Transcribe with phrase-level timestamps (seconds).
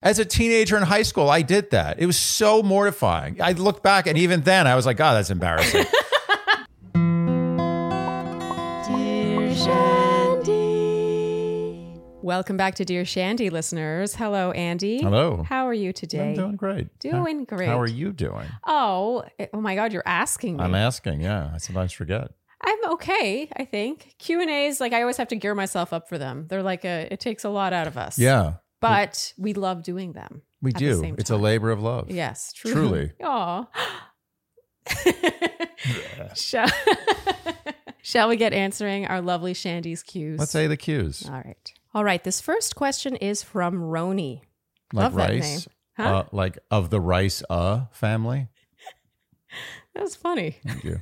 [0.00, 1.98] As a teenager in high school, I did that.
[1.98, 3.42] It was so mortifying.
[3.42, 5.86] I look back, and even then, I was like, "God, that's embarrassing."
[8.86, 10.54] Dear Shandy.
[12.22, 14.14] Welcome back to Dear Shandy listeners.
[14.14, 15.02] Hello, Andy.
[15.02, 15.42] Hello.
[15.42, 16.28] How are you today?
[16.28, 16.96] I'm doing great.
[17.00, 17.66] Doing great.
[17.66, 18.46] How are you doing?
[18.64, 20.62] Oh, oh my God, you're asking me.
[20.62, 21.22] I'm asking.
[21.22, 22.30] Yeah, I sometimes forget.
[22.62, 24.14] I'm okay, I think.
[24.20, 26.46] Q&As, like I always have to gear myself up for them.
[26.48, 28.16] They're like a, it takes a lot out of us.
[28.16, 30.42] Yeah, But we love doing them.
[30.62, 31.14] we do.
[31.18, 32.10] It's a labor of love.
[32.10, 32.52] Yes.
[32.56, 33.12] Truly.
[33.22, 33.66] Aw.
[36.34, 36.68] Shall,
[38.02, 40.38] Shall we get answering our lovely Shandy's cues?
[40.38, 41.24] Let's say the cues.
[41.26, 41.72] All right.
[41.94, 42.22] All right.
[42.22, 44.42] This first question is from Roni.
[44.92, 45.42] Like Love that rice.
[45.42, 45.60] name.
[45.96, 46.02] Huh?
[46.18, 48.48] Uh, like of the rice uh family.
[49.94, 50.58] that was funny.
[50.66, 51.00] Thank you.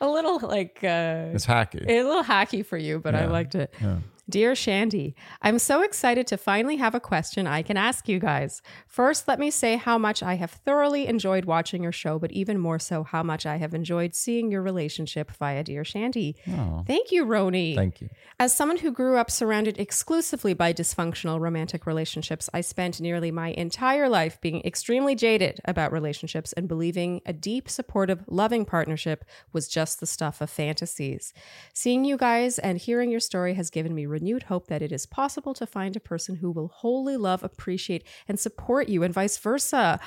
[0.00, 1.84] A little like uh, It's hacky.
[1.88, 3.30] a little hacky for you, but I Yeah.
[3.30, 3.74] liked it.
[3.80, 3.98] Yeah.
[4.28, 8.60] Dear Shandy, I'm so excited to finally have a question I can ask you guys.
[8.88, 12.58] First, let me say how much I have thoroughly enjoyed watching your show, but even
[12.58, 16.34] more so, how much I have enjoyed seeing your relationship via Dear Shandy.
[16.48, 17.76] Oh, Thank you, Roni.
[17.76, 18.08] thank you.
[18.40, 23.50] As someone who grew up surrounded exclusively by dysfunctional romantic relationships, I spent nearly my
[23.50, 29.68] entire life being extremely jaded about relationships and believing a deep, supportive, loving partnership was
[29.68, 31.32] just the stuff of fantasies.
[31.72, 35.04] Seeing you guys and hearing your story has given me renewed hope that it is
[35.20, 39.36] possible to find a person who will wholly love, appreciate, and support you, and vice
[39.38, 40.00] versa.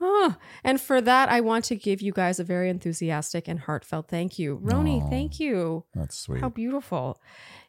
[0.00, 4.08] Oh, and for that, I want to give you guys a very enthusiastic and heartfelt
[4.08, 4.58] thank you.
[4.58, 5.08] Roni, Aw.
[5.08, 5.84] thank you.
[5.94, 6.40] That's sweet.
[6.40, 7.20] How beautiful.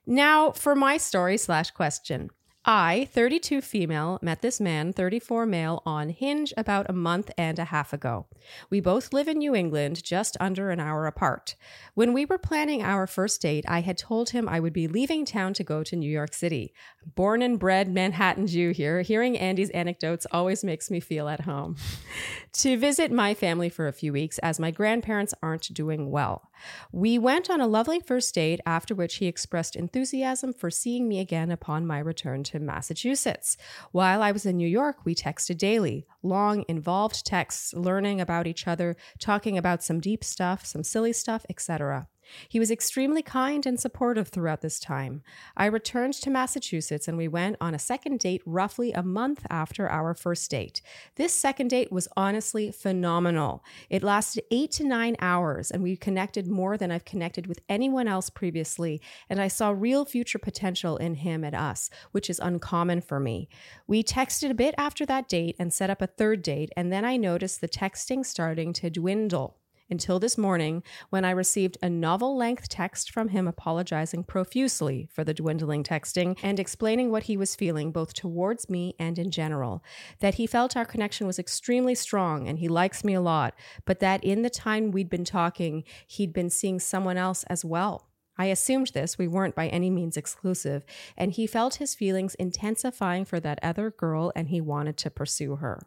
[0.08, 2.32] Now, for my story slash question.
[2.66, 7.66] I, 32 female, met this man, 34 male, on Hinge about a month and a
[7.66, 8.26] half ago.
[8.70, 11.56] We both live in New England, just under an hour apart.
[11.94, 15.26] When we were planning our first date, I had told him I would be leaving
[15.26, 16.74] town to go to New York City.
[17.16, 21.76] Born and bred Manhattan Jew here, hearing Andy's anecdotes always makes me feel at home.
[22.54, 26.50] to visit my family for a few weeks, as my grandparents aren't doing well.
[26.94, 31.20] We went on a lovely first date, after which he expressed enthusiasm for seeing me
[31.20, 33.58] again upon my return to Massachusetts.
[33.92, 38.68] While I was in New York, we texted daily, long, involved texts, learning about each
[38.68, 42.08] other, talking about some deep stuff, some silly stuff, etc.
[42.48, 45.22] He was extremely kind and supportive throughout this time.
[45.56, 49.90] I returned to Massachusetts and we went on a second date roughly a month after
[49.90, 50.82] our first date.
[51.16, 53.64] This second date was honestly phenomenal.
[53.90, 58.08] It lasted eight to nine hours and we connected more than I've connected with anyone
[58.08, 59.02] else previously.
[59.30, 63.50] And I saw real future potential in him and us, which is uncommon for me.
[63.88, 66.72] We texted a bit after that date and set up a third date.
[66.76, 69.58] And then I noticed the texting starting to dwindle
[69.90, 75.24] until this morning when I received a novel length text from him apologizing profusely for
[75.24, 79.84] the dwindling texting and explaining what he was feeling both towards me and in general.
[80.20, 83.54] That he felt our connection was extremely strong and he likes me a lot,
[83.86, 88.10] but that in the time we'd been talking, he'd been seeing someone else as well.
[88.38, 90.84] I assumed this, we weren't by any means exclusive,
[91.16, 95.58] and he felt his feelings intensifying for that other girl and he wanted to pursue
[95.58, 95.86] her.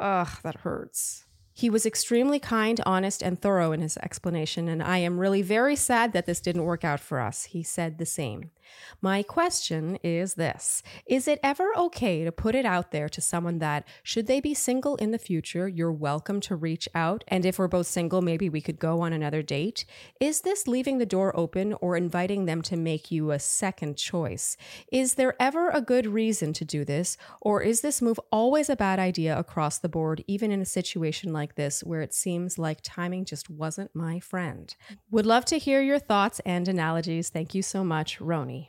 [0.00, 1.24] Ugh, that hurts.
[1.58, 5.74] He was extremely kind, honest, and thorough in his explanation, and I am really very
[5.74, 7.46] sad that this didn't work out for us.
[7.46, 8.52] He said the same.
[9.00, 13.58] My question is this Is it ever okay to put it out there to someone
[13.58, 17.24] that, should they be single in the future, you're welcome to reach out?
[17.28, 19.84] And if we're both single, maybe we could go on another date?
[20.20, 24.56] Is this leaving the door open or inviting them to make you a second choice?
[24.92, 28.76] Is there ever a good reason to do this, or is this move always a
[28.76, 32.78] bad idea across the board, even in a situation like this where it seems like
[32.82, 34.74] timing just wasn't my friend?
[35.10, 37.28] Would love to hear your thoughts and analogies.
[37.28, 38.68] Thank you so much, Roni.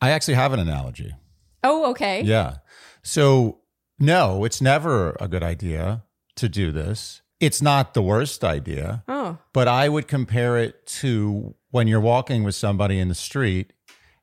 [0.00, 1.14] I actually have an analogy.
[1.64, 2.22] Oh, okay.
[2.22, 2.58] Yeah.
[3.02, 3.58] So,
[3.98, 6.04] no, it's never a good idea
[6.36, 7.22] to do this.
[7.40, 12.44] It's not the worst idea, Oh, but I would compare it to when you're walking
[12.44, 13.72] with somebody in the street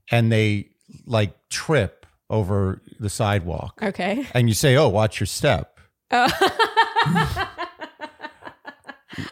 [0.10, 0.70] and they
[1.06, 4.26] like trip over the sidewalk okay.
[4.34, 5.80] and you say, Oh, watch your step.
[6.12, 7.48] Oh.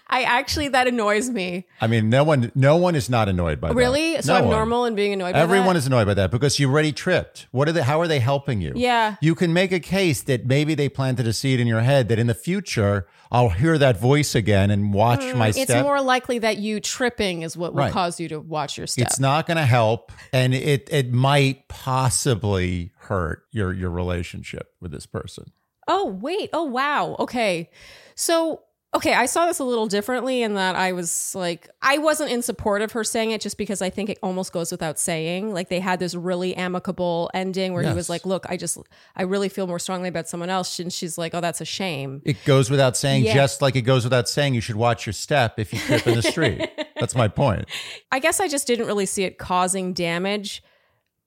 [0.07, 1.65] I actually that annoys me.
[1.79, 3.75] I mean, no one, no one is not annoyed by that.
[3.75, 4.21] Really?
[4.21, 4.55] So No I'm one.
[4.55, 7.47] normal in being annoyed by Everyone is annoyed by that because you already tripped.
[7.51, 7.81] What are they?
[7.81, 8.73] How are they helping you?
[8.75, 9.15] Yeah.
[9.21, 12.19] You can make a case that maybe they planted a seed in your head that
[12.19, 15.83] in the future I'll hear that voice again and watch my Mm, It's step.
[15.85, 17.93] more likely that you tripping is what will Right.
[17.93, 19.07] cause you to watch your step.
[19.07, 21.69] it's not going to help, and it it might
[22.11, 25.51] possibly hurt your your relationship with this person.
[25.87, 26.49] Oh, wait.
[26.53, 27.15] Oh, wow.
[27.19, 27.69] Okay.
[28.15, 28.61] So
[28.93, 32.41] Okay, I saw this a little differently in that I was like, I wasn't in
[32.41, 35.53] support of her saying it just because I think it almost goes without saying.
[35.53, 38.09] Like they had this really amicable ending where he was Yes.
[38.09, 38.77] like, "Look, I just,
[39.15, 42.21] I really feel more strongly about someone else," and she's like, "Oh, that's a shame."
[42.25, 43.33] It goes without saying, Yeah.
[43.33, 46.15] just like it goes without saying you should watch your step if you trip in
[46.15, 46.69] the street.
[46.99, 47.65] That's my point.
[48.11, 50.61] I guess I just didn't really see it causing damage.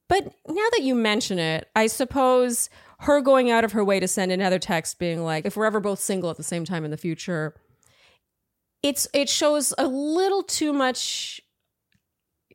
[0.09, 2.69] But now that you mention it, I suppose
[3.05, 5.81] her going out of her way to send another text being like, if we're ever
[5.81, 7.55] both single at the same time in the future,
[8.83, 11.41] it's it shows a little too much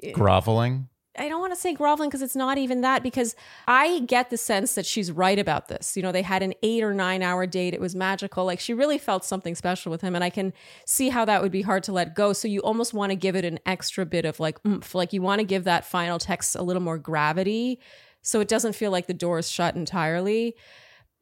[0.04, 0.90] eh, Groveling.
[1.18, 3.36] I don't want to say groveling because it's not even that because
[3.68, 5.98] I get the sense that she's right about this.
[5.98, 7.74] You know, they had an 8 or 9 hour date.
[7.74, 8.46] It was magical.
[8.46, 10.54] Like she really felt something special with him and I can
[10.86, 12.32] see how that would be hard to let go.
[12.32, 14.96] So you almost want to give it an extra bit of like oomph.
[14.96, 17.80] Like you want to give that final text a little more gravity
[18.22, 20.56] so it doesn't feel like the door is shut entirely.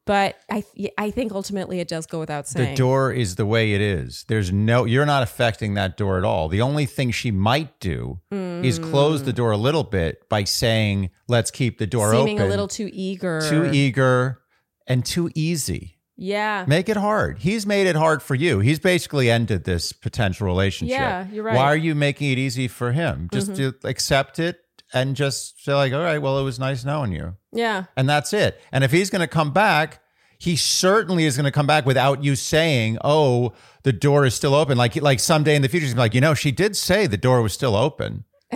[0.06, 0.64] But I
[0.98, 2.70] I think ultimately it does go without saying.
[2.70, 4.24] The door is the way it is.
[4.30, 6.48] There's no, you're not affecting that door at all.
[6.48, 11.10] The only thing she might do is close the door a little bit by saying,
[11.28, 12.48] let's keep the door seeming open.
[12.48, 13.42] a little too eager.
[13.50, 14.40] too eager
[14.88, 16.00] and too easy.
[16.16, 16.64] Yeah.
[16.68, 17.40] Make it hard.
[17.40, 18.60] He's made it hard for you.
[18.60, 20.98] He's basically ended this potential relationship.
[20.98, 21.52] Yeah, you're right.
[21.52, 21.58] Mm-hmm.
[21.58, 23.30] Why are you making it easy for him?
[23.32, 24.58] Just to accept it
[24.94, 27.36] and just say like, all right, well, it was nice knowing you.
[27.52, 27.86] Yeah.
[27.96, 28.62] And that's it.
[28.72, 30.02] And if he's going to come back,
[30.40, 33.54] he certainly is going to come back without you saying, "Oh,
[33.84, 36.22] the door is still open." Like like someday in the future, he's be like, you
[36.22, 38.24] know, she did say the door was still open.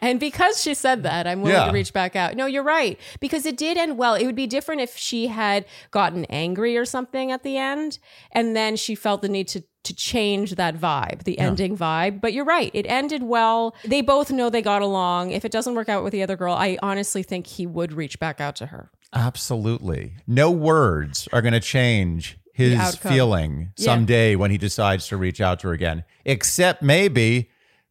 [0.00, 1.66] And because she said that, I'm willing Yeah.
[1.66, 2.36] to reach back out.
[2.36, 2.98] No, you're right.
[3.20, 4.14] Because it did end well.
[4.14, 7.98] It would be different if she had gotten angry or something at the end,
[8.32, 12.20] and then she felt the need to to change that vibe, the ending vibe.
[12.20, 12.70] But you're right.
[12.74, 13.74] It ended well.
[13.82, 15.30] They both know they got along.
[15.30, 18.18] If it doesn't work out with the other girl, I honestly think he would reach
[18.20, 18.90] back out to her.
[19.14, 23.84] Absolutely, no words are going to change his feeling Yeah.
[23.86, 26.04] someday when he decides to reach out to her again.
[26.26, 27.49] Except maybe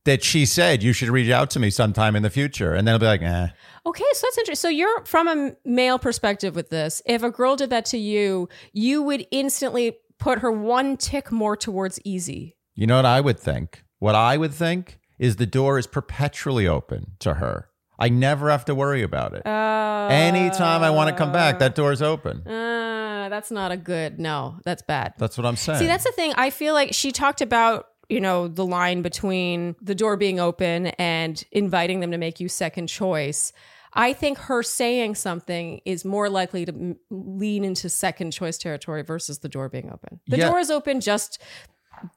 [0.10, 2.94] that she said you should reach out to me sometime in the future, and then
[2.94, 3.48] I'll be like, "Eh."
[3.86, 4.70] Okay, so that's interesting.
[4.70, 7.02] So you're from a male perspective with this.
[7.06, 11.56] If a girl did that to you, you would instantly put her one tick more
[11.56, 12.58] towards easy.
[12.76, 13.84] You know what I would think?
[14.00, 17.70] What I would think is the door is perpetually open to her.
[18.00, 19.46] I never have to worry about it.
[19.46, 22.48] Uh, Anytime I want to come back, that door's open.
[22.48, 24.20] Uh, that's not a good.
[24.20, 25.14] No, that's bad.
[25.18, 25.80] That's what I'm saying.
[25.80, 26.34] See, that's the thing.
[26.36, 30.88] I feel like she talked about, you know, the line between the door being open
[30.98, 33.54] and inviting them to make you second choice.
[33.94, 39.02] I think her saying something is more likely to m- lean into second choice territory
[39.04, 40.20] versus the door being open.
[40.28, 40.50] The Yeah.
[40.50, 41.40] door is open just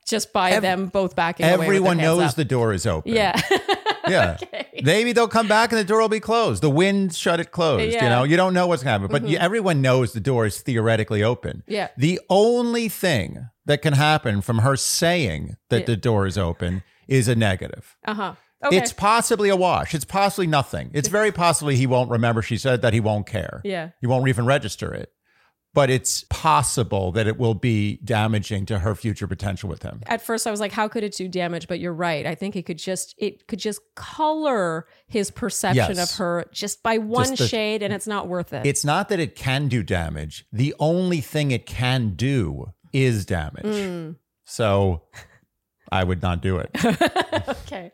[0.06, 1.52] just by them both backing away.
[1.52, 2.34] with their Everyone hands knows up.
[2.36, 3.12] the door is open.
[3.14, 3.40] Yeah.
[4.08, 4.36] Yeah.
[4.82, 6.60] Maybe they'll come back and the door will be closed.
[6.60, 7.84] The wind shut it closed.
[7.84, 8.00] You Yeah.
[8.00, 8.08] Mm-hmm.
[8.08, 10.60] know, you don't know what's going to happen, but you, everyone knows the door is
[10.60, 11.62] theoretically open.
[11.68, 11.88] Yeah.
[11.96, 17.28] The only thing that can happen from her saying that the door is open is
[17.28, 17.96] a negative.
[18.04, 18.34] uh huh.
[18.64, 18.76] Okay.
[18.76, 19.92] It's possibly a wash.
[19.92, 20.92] It's possibly nothing.
[20.94, 23.60] It's very possibly he won't remember she said that he won't care.
[23.64, 23.88] Yeah.
[24.00, 25.10] He won't even register it.
[25.74, 30.02] But it's possible that it will be damaging to her future potential with him.
[30.06, 31.66] at first I was like, how could it do damage?
[31.66, 32.24] But you're right.
[32.24, 36.12] I think it could just it could just color his perception Yes.
[36.12, 38.64] of her just by one Just the- shade, and it's not worth it.
[38.66, 40.44] It's not that it can do damage.
[40.52, 43.64] The only thing it can do is damage.
[43.64, 44.16] Mm.
[44.44, 45.02] So
[45.90, 46.70] I would not do it.
[47.48, 47.92] okay.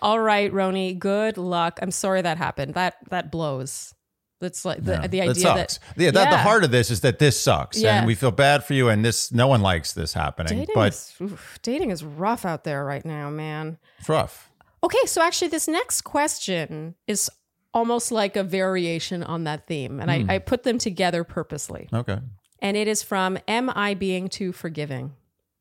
[0.00, 0.98] All right, Roni.
[0.98, 1.78] Good luck.
[1.82, 2.74] I'm sorry that happened.
[2.74, 3.94] That that blows.
[4.40, 5.78] That's like the, the idea that sucks.
[5.78, 6.42] that yeah, that, the Yeah.
[6.42, 7.98] heart of this is that this sucks, Yeah.
[7.98, 8.88] and we feel bad for you.
[8.88, 12.64] And this, no one likes this happening, dating but is, oof, dating is rough out
[12.64, 13.76] there right now, man.
[13.98, 14.50] it's rough.
[14.82, 17.28] Okay, so actually, this next question is
[17.74, 21.90] almost like a variation on that theme, and I, I put them together purposely.
[21.92, 22.18] Okay.
[22.60, 25.14] And it is from Am I Being Too Forgiving?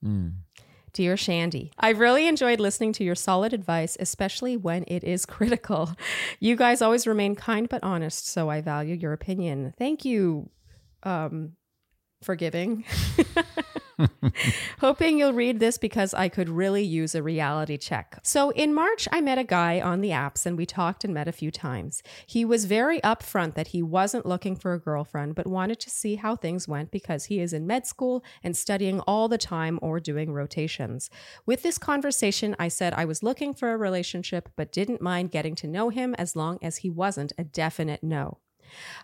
[0.03, 0.29] Hmm.
[0.91, 5.91] Dear Shandy, I've really enjoyed listening to your solid advice, especially when it is critical.
[6.39, 9.74] You guys always remain kind but honest, so I value your opinion.
[9.77, 10.50] Thank you,
[11.03, 11.53] um,
[12.24, 12.86] forgiving.
[14.79, 18.20] Hoping you'll read this because I could really use a reality check.
[18.24, 21.27] So, in March, I met a guy on the apps and we talked and met
[21.27, 22.01] a few times.
[22.25, 26.15] He was very upfront that he wasn't looking for a girlfriend, but wanted to see
[26.15, 30.00] how things went because he is in med school and studying all the time or
[30.00, 31.10] doing rotations.
[31.46, 35.56] With this conversation, I said I was looking for a relationship, but didn't mind getting
[35.56, 38.38] to know him as long as he wasn't a definite no.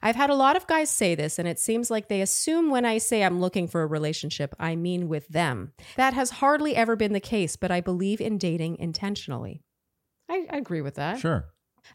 [0.01, 2.85] I've had a lot of guys say this, and it seems like they assume when
[2.85, 5.73] I say I'm looking for a relationship, I mean with them.
[5.95, 9.61] That has hardly ever been the case, but I believe in dating intentionally.
[10.29, 11.19] I, I agree with that.
[11.19, 11.45] Sure.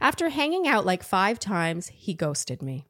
[0.01, 2.87] After hanging out like five times, he ghosted me.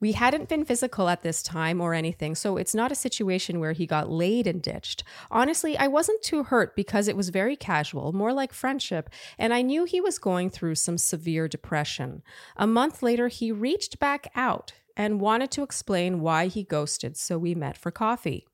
[0.00, 3.72] We hadn't been physical at this time or anything, so it's not a situation where
[3.72, 5.02] he got laid and ditched.
[5.28, 9.62] Honestly, I wasn't too hurt because it was very casual, more like friendship, and I
[9.62, 12.22] knew he was going through some severe depression.
[12.56, 17.36] A month later, he reached back out and wanted to explain why he ghosted, so
[17.36, 18.46] we met for coffee.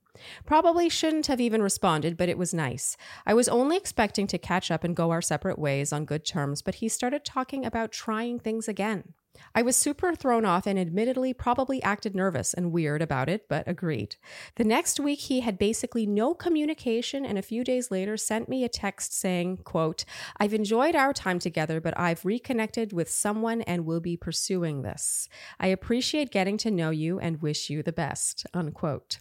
[0.45, 2.97] Probably shouldn't have even responded, but it was nice.
[3.25, 6.63] I was only expecting to catch up and go our separate ways on good terms,
[6.63, 9.13] but he started talking about trying things again.
[9.53, 13.67] I was super thrown off and admittedly probably acted nervous and weird about it, but
[13.67, 14.15] agreed.
[14.55, 18.63] The next week he had basically no communication and a few days later sent me
[18.63, 20.05] a text saying, quote,
[20.39, 25.27] I've enjoyed our time together, but I've reconnected with someone and will be pursuing this.
[25.59, 29.19] I appreciate getting to know you and wish you the best, unquote.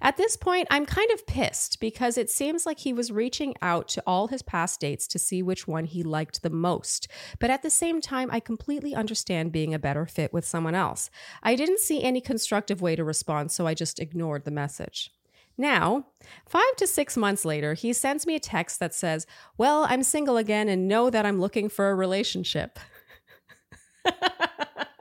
[0.00, 3.88] At this point, I'm kind of pissed because it seems like he was reaching out
[3.88, 7.08] to all his past dates to see which one he liked the most.
[7.38, 11.10] But at the same time, I completely understand being a better fit with someone else.
[11.42, 15.10] I didn't see any constructive way to respond, so I just ignored the message.
[15.56, 16.06] Now,
[16.46, 19.26] five to six months later, he sends me a text that says,
[19.56, 22.78] Well, I'm single again and know that I'm looking for a relationship.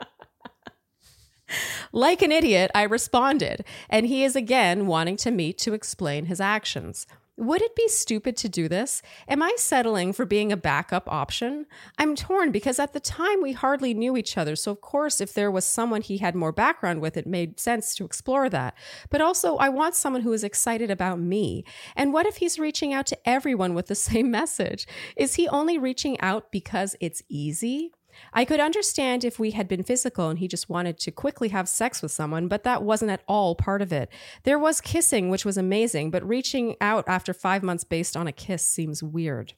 [1.92, 6.42] Like an idiot, I responded, and he is again wanting to meet to explain his
[6.42, 7.08] actions.
[7.36, 9.02] Would it be stupid to do this?
[9.28, 11.66] Am I settling for being a backup option?
[11.98, 15.34] I'm torn because at the time we hardly knew each other, so of course, if
[15.34, 18.76] there was someone he had more background with, it made sense to explore that.
[19.10, 21.66] But also, I want someone who is excited about me.
[21.96, 24.86] And what if he's reaching out to everyone with the same message?
[25.18, 27.94] Is he only reaching out because it's easy?
[28.34, 31.68] I could understand if we had been physical and he just wanted to quickly have
[31.68, 34.10] sex with someone, but that wasn't at all part of it.
[34.44, 38.32] There was kissing, which was amazing, but reaching out after five months based on a
[38.32, 39.54] kiss seems weird.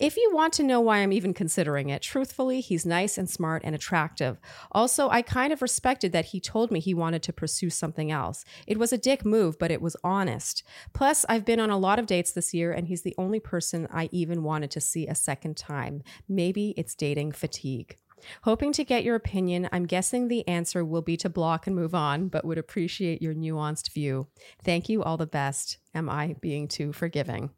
[0.00, 3.62] If you want to know why I'm even considering it, truthfully, he's nice and smart
[3.64, 4.38] and attractive.
[4.72, 8.44] Also, I kind of respected that he told me he wanted to pursue something else.
[8.66, 10.62] It was a dick move, but it was honest.
[10.92, 13.88] Plus, I've been on a lot of dates this year, and he's the only person
[13.90, 16.02] I even wanted to see a second time.
[16.28, 17.98] Maybe it's dating fatigue.
[18.42, 21.94] Hoping to get your opinion, I'm guessing the answer will be to block and move
[21.94, 24.26] on, but would appreciate your nuanced view.
[24.64, 25.78] Thank you, all the best.
[25.94, 27.50] Am I being too forgiving?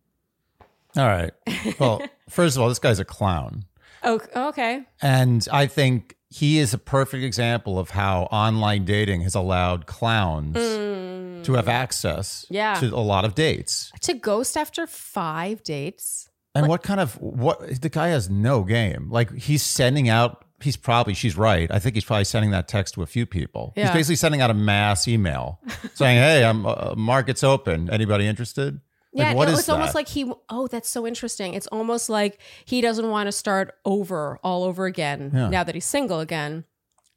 [0.96, 1.32] All right.
[1.78, 3.64] Well, first of all, this guy's a clown.
[4.02, 4.84] Oh, okay.
[5.02, 10.54] And I think he is a perfect example of how online dating has allowed clowns
[10.56, 12.54] to have access Mm.
[12.54, 12.74] Yeah.
[12.80, 13.90] to a lot of dates.
[14.02, 16.28] To ghost after five dates.
[16.54, 19.08] And what kind of what the guy has no game.
[19.10, 21.70] Like he's sending out he's probably she's right.
[21.70, 23.72] I think he's probably sending that text to a few people.
[23.76, 23.86] Yeah.
[23.86, 25.60] He's basically sending out a mass email
[25.94, 27.88] saying, "Hey, I'm uh, market's open.
[27.90, 28.80] Anybody interested?"
[29.12, 30.30] Yeah, is it's almost like he.
[30.48, 31.54] Oh, that's so interesting.
[31.54, 35.48] It's almost like he doesn't want to start over all over again Yeah.
[35.48, 36.64] now that he's single again.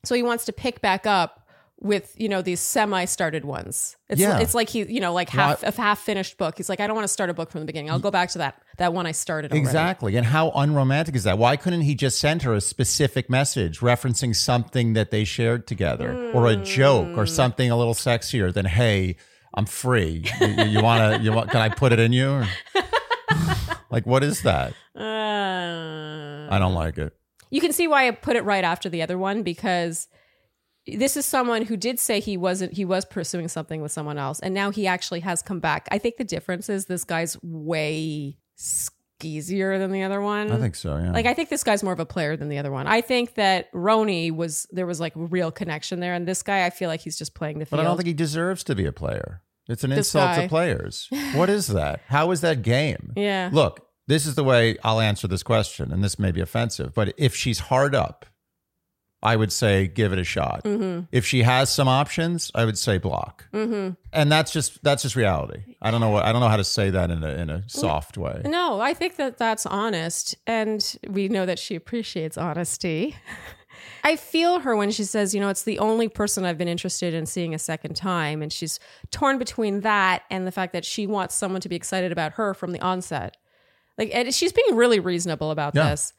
[0.04, 1.40] So he wants to pick back up
[1.80, 3.98] with you know these semi-started ones.
[4.10, 4.40] It's Yeah.
[4.40, 6.56] it's like he you know like half a half finished book.
[6.58, 7.92] He's like, I don't want to start a book from the beginning.
[7.92, 9.52] I'll go back to that that one I started.
[9.52, 9.64] Already.
[9.66, 10.16] Exactly.
[10.16, 11.38] And how unromantic is that?
[11.38, 16.32] Why couldn't he just send her a specific message referencing something that they shared together
[16.34, 17.20] or a joke Hmm.
[17.20, 19.16] or something a little sexier than, hey,
[19.54, 20.26] I'm free.
[20.42, 22.30] You, you want to, you want, can I put it in you?
[22.30, 22.48] Or-
[23.92, 24.74] like, what is that?
[24.96, 27.14] Uh, I don't like it.
[27.52, 30.08] you can see why I put it right after the other one because
[30.88, 34.40] this is someone who did say he wasn't he was pursuing something with someone else
[34.42, 35.88] and now he actually has come back.
[35.92, 38.38] I think the difference is this guy's way
[39.24, 40.52] skeezier than the other one.
[40.52, 40.98] I think so.
[40.98, 41.12] Yeah.
[41.12, 42.88] like I think this guy's more of a player than the other one.
[42.88, 46.66] I think that Roni was there was like a real connection there and this guy
[46.66, 47.80] I feel like he's just playing the but.
[47.80, 49.42] I don't think he deserves to be a player.
[49.70, 50.44] It's an This insult guy.
[50.44, 51.08] to players.
[51.36, 52.02] What is that?
[52.08, 53.14] How is that game?
[53.16, 53.50] yeah.
[53.52, 57.14] Look, this is the way I'll answer this question, and this may be offensive, but
[57.18, 58.26] if she's hard up,
[59.24, 60.64] I would say give it a shot.
[60.66, 61.06] Mm-hmm.
[61.12, 63.46] If she has some options, I would say block.
[63.54, 63.94] Mm-hmm.
[64.12, 65.62] And that's just that's just reality.
[65.82, 67.64] I don't know what I don't know how to say that in a in a
[67.68, 68.42] soft way.
[68.46, 70.36] No, I think that that's honest.
[70.46, 73.16] And we know that she appreciates honesty.
[74.04, 77.14] I feel her when she says, you know, it's the only person I've been interested
[77.14, 78.42] in seeing a second time.
[78.42, 78.80] And she's
[79.12, 82.54] torn between that and the fact that she wants someone to be excited about her
[82.54, 83.38] from the onset.
[83.98, 85.92] Like, and she's being really reasonable about Yeah.
[85.92, 86.14] this.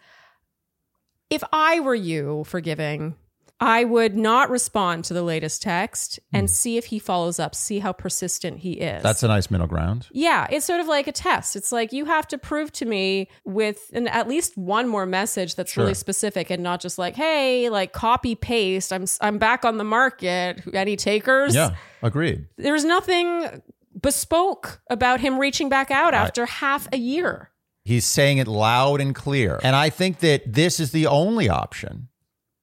[1.34, 3.16] If I were you forgiving,
[3.60, 7.78] I would not respond to the latest text and see if he follows up, see
[7.78, 9.00] how persistent he is.
[9.00, 9.02] Hmm.
[9.02, 10.08] That's a nice middle ground.
[10.12, 11.56] Yeah, it's sort of like a test.
[11.56, 15.54] It's like you have to prove to me with an, at least one more message
[15.54, 18.92] that's really specific and not just like, "Hey, like copy paste.
[18.92, 20.62] I'm I'm back on the market.
[20.72, 22.46] Any takers?" Yeah, agreed.
[22.56, 23.62] There's nothing
[24.00, 27.50] bespoke about him reaching back out after half a year.
[27.84, 29.60] He's saying it loud and clear.
[29.62, 32.08] And I think that this is the only option.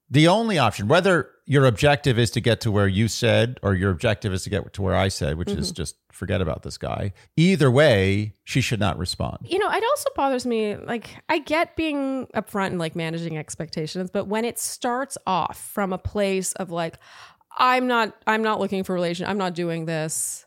[0.10, 3.92] The only option, whether your objective is to get to where you said, or your
[3.92, 5.76] objective is to get to where I said, which is mm-hmm.
[5.76, 7.14] just forget about this guy.
[7.38, 9.38] Either way, she should not respond.
[9.44, 10.76] You know, it also bothers me.
[10.76, 15.94] Like, I get being upfront and like managing expectations, but when it starts off from
[15.94, 16.98] a place of like,
[17.58, 19.26] I'm not, I'm not looking for relation.
[19.26, 20.46] I'm not doing this.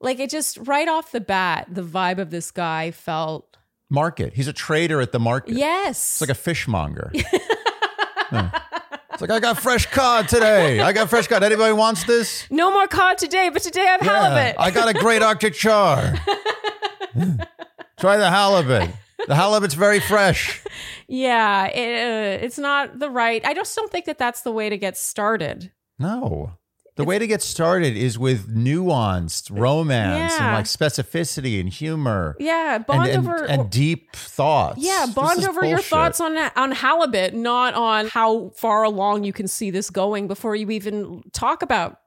[0.00, 3.56] Like, it just right off the bat, the vibe of this guy felt
[3.92, 4.32] Market.
[4.34, 5.54] He's a trader at the market.
[5.54, 7.12] yes, It's like a fishmonger.
[7.12, 8.50] Yeah.
[9.12, 10.80] It's like I got fresh cod today.
[10.80, 11.42] I got fresh cod.
[11.42, 12.46] Anybody wants this?
[12.50, 14.56] no more cod today, but today I have halibut.
[14.58, 16.14] I got a great Arctic char.
[18.00, 18.90] Try the halibut.
[19.28, 20.64] The halibut's very fresh.
[21.08, 23.44] yeah, it, uh, it's not the right.
[23.44, 25.70] I just don't think that that's the way to get started.
[25.98, 26.54] No.
[26.94, 32.36] The way to get started is with nuanced romance and like specificity and humor.
[32.38, 34.78] Yeah, bond and, and, over and deep thoughts.
[34.78, 39.48] Yeah, bond over your thoughts on on halibut, not on how far along you can
[39.48, 41.98] see this going before you even talk about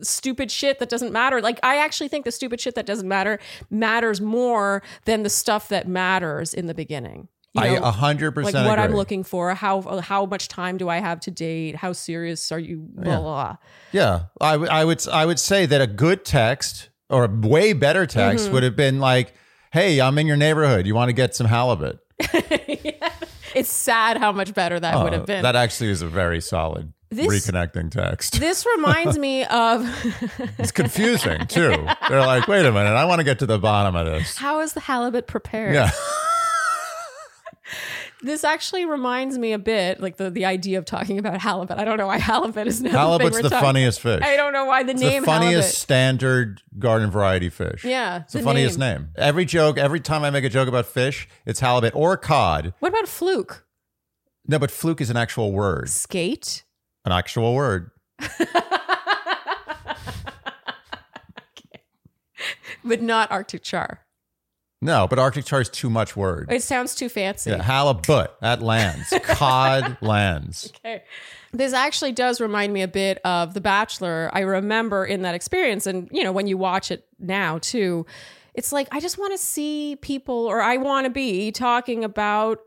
[0.00, 1.40] stupid shit that doesn't matter.
[1.40, 3.38] Like I actually think the stupid shit that doesn't matter
[3.70, 7.28] matters more than the stuff that matters in the beginning.
[7.54, 10.78] You I know, a hundred like percent what I'm looking for, how how much time
[10.78, 11.76] do I have to date?
[11.76, 12.78] How serious are you?
[12.78, 13.56] Blah, blah, blah.
[13.92, 17.74] Yeah, I, w- I would I would say that a good text or a way
[17.74, 18.54] better text Mm-hmm.
[18.54, 19.34] would have been like,
[19.70, 20.86] "Hey, I'm in your neighborhood.
[20.86, 21.98] You want to get some halibut?"
[22.32, 23.10] yeah.
[23.54, 25.42] It's sad how much better that would Uh, have been.
[25.42, 28.40] That actually is a very solid This- reconnecting text.
[28.40, 29.84] this reminds me of
[30.58, 31.86] It's confusing too.
[32.08, 34.60] They're like, "Wait a minute, I want to get to the bottom of this." how
[34.60, 35.74] is the halibut prepared?
[35.74, 35.90] Yeah,
[38.22, 41.78] This actually reminds me a bit, like the, the idea of talking about halibut.
[41.78, 44.20] I don't know why halibut is now halibut's the, the funniest fish.
[44.22, 45.74] I don't know why the It's name the funniest halibut.
[45.74, 47.84] standard garden variety fish.
[47.84, 49.08] Yeah, It's the, funniest name.
[49.16, 52.74] Every joke, every time I make a joke about fish, it's halibut or cod.
[52.78, 53.66] What about fluke?
[54.46, 55.88] No, but fluke is an actual word.
[55.88, 56.64] Skate?
[57.04, 57.90] An actual word.
[62.84, 64.00] But not Arctic char.
[64.82, 66.50] No, but Arctic char is too much word.
[66.50, 67.50] It sounds too fancy.
[67.50, 69.14] Yeah, halibut that lands.
[69.22, 70.72] Cod lands.
[70.76, 71.04] Okay.
[71.52, 74.28] This actually does remind me a bit of The Bachelor.
[74.32, 78.06] I remember in that experience, and you know, when you watch it now too,
[78.54, 82.60] it's like I just want to see people, or I want to be talking about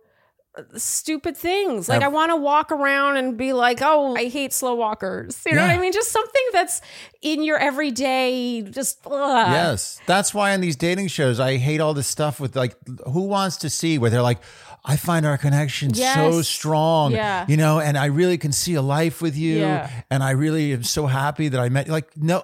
[0.76, 1.90] stupid things.
[1.90, 5.54] Like I want to walk around and be like, "Oh, I hate slow walkers." You
[5.56, 5.92] know what I mean?
[5.94, 6.82] Just something that's
[7.22, 8.62] in your everyday.
[8.62, 9.12] Just ugh.
[9.52, 10.00] Yes.
[10.06, 13.58] That's why in these dating shows, I hate all this stuff with like, who wants
[13.58, 14.40] to see where they're like,
[14.84, 17.12] I find our connection so strong.
[17.12, 17.46] Yeah.
[17.48, 19.60] You know, and I really can see a life with you.
[19.60, 19.90] Yeah.
[20.10, 21.92] And I really am so happy that I met you.
[21.92, 22.44] Like, no,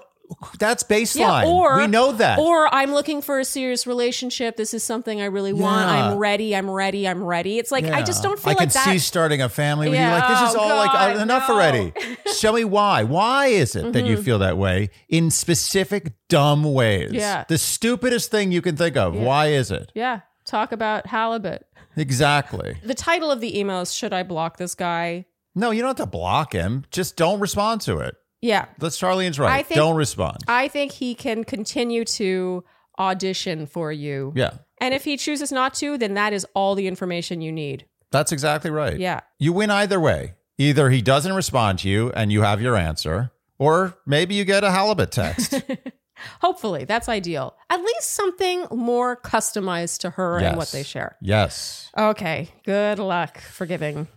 [0.60, 1.44] that's baseline.
[1.44, 2.40] Yeah, or we know that.
[2.40, 4.58] Or I'm looking for a serious relationship.
[4.58, 5.90] This is something I really want.
[5.90, 6.10] Yeah.
[6.10, 6.56] I'm ready.
[6.56, 7.08] I'm ready.
[7.08, 7.60] I'm ready.
[7.60, 8.86] It's like I just don't feel I like can that.
[8.86, 10.22] see starting a family with Yeah, you.
[10.22, 11.56] Like this is oh, all like God, uh, enough no.
[11.56, 11.94] already.
[12.36, 13.04] Show me why.
[13.04, 17.08] Why is it that you feel that way in specific dumb ways?
[17.10, 17.16] Mm-hmm.
[17.16, 17.46] Yeah.
[17.48, 19.16] The stupidest thing you can think of.
[19.16, 19.92] Why is it?
[19.96, 21.66] yeah, talk about halibut.
[21.98, 22.78] Exactly.
[22.84, 25.98] The title of the email is "Should I block this guy?" No, you don't have
[25.98, 26.86] to block him.
[26.92, 28.16] Just don't respond to it.
[28.42, 29.52] Yeah, That's Charlene's right.
[29.60, 30.38] I think- don't respond.
[30.48, 32.64] I think he can continue to
[33.00, 34.34] audition for you.
[34.36, 34.52] yeah.
[34.80, 37.86] And if he chooses not to, then that is all the information you need.
[38.10, 38.98] That's exactly right.
[38.98, 39.20] Yeah.
[39.38, 40.34] You win either way.
[40.58, 44.64] Either he doesn't respond to you and you have your answer, or maybe you get
[44.64, 45.54] a halibut text.
[46.42, 47.56] Hopefully, that's ideal.
[47.70, 50.72] At least something more customized to her and what Yes.
[50.72, 51.16] they share.
[51.22, 51.90] yes.
[51.98, 52.50] Okay.
[52.66, 54.08] Good luck forgiving.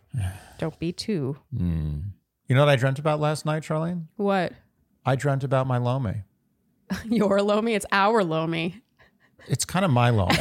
[0.59, 1.37] Don't be too.
[1.57, 1.99] Hmm.
[2.49, 4.05] You know what I dreamt about last night, Charlene?
[4.17, 4.53] What?
[5.07, 6.23] I dreamt about my Lomi.
[7.07, 7.75] Your Lomi?
[7.75, 8.83] It's our Lomi.
[9.49, 10.37] It's kind of my Lomi.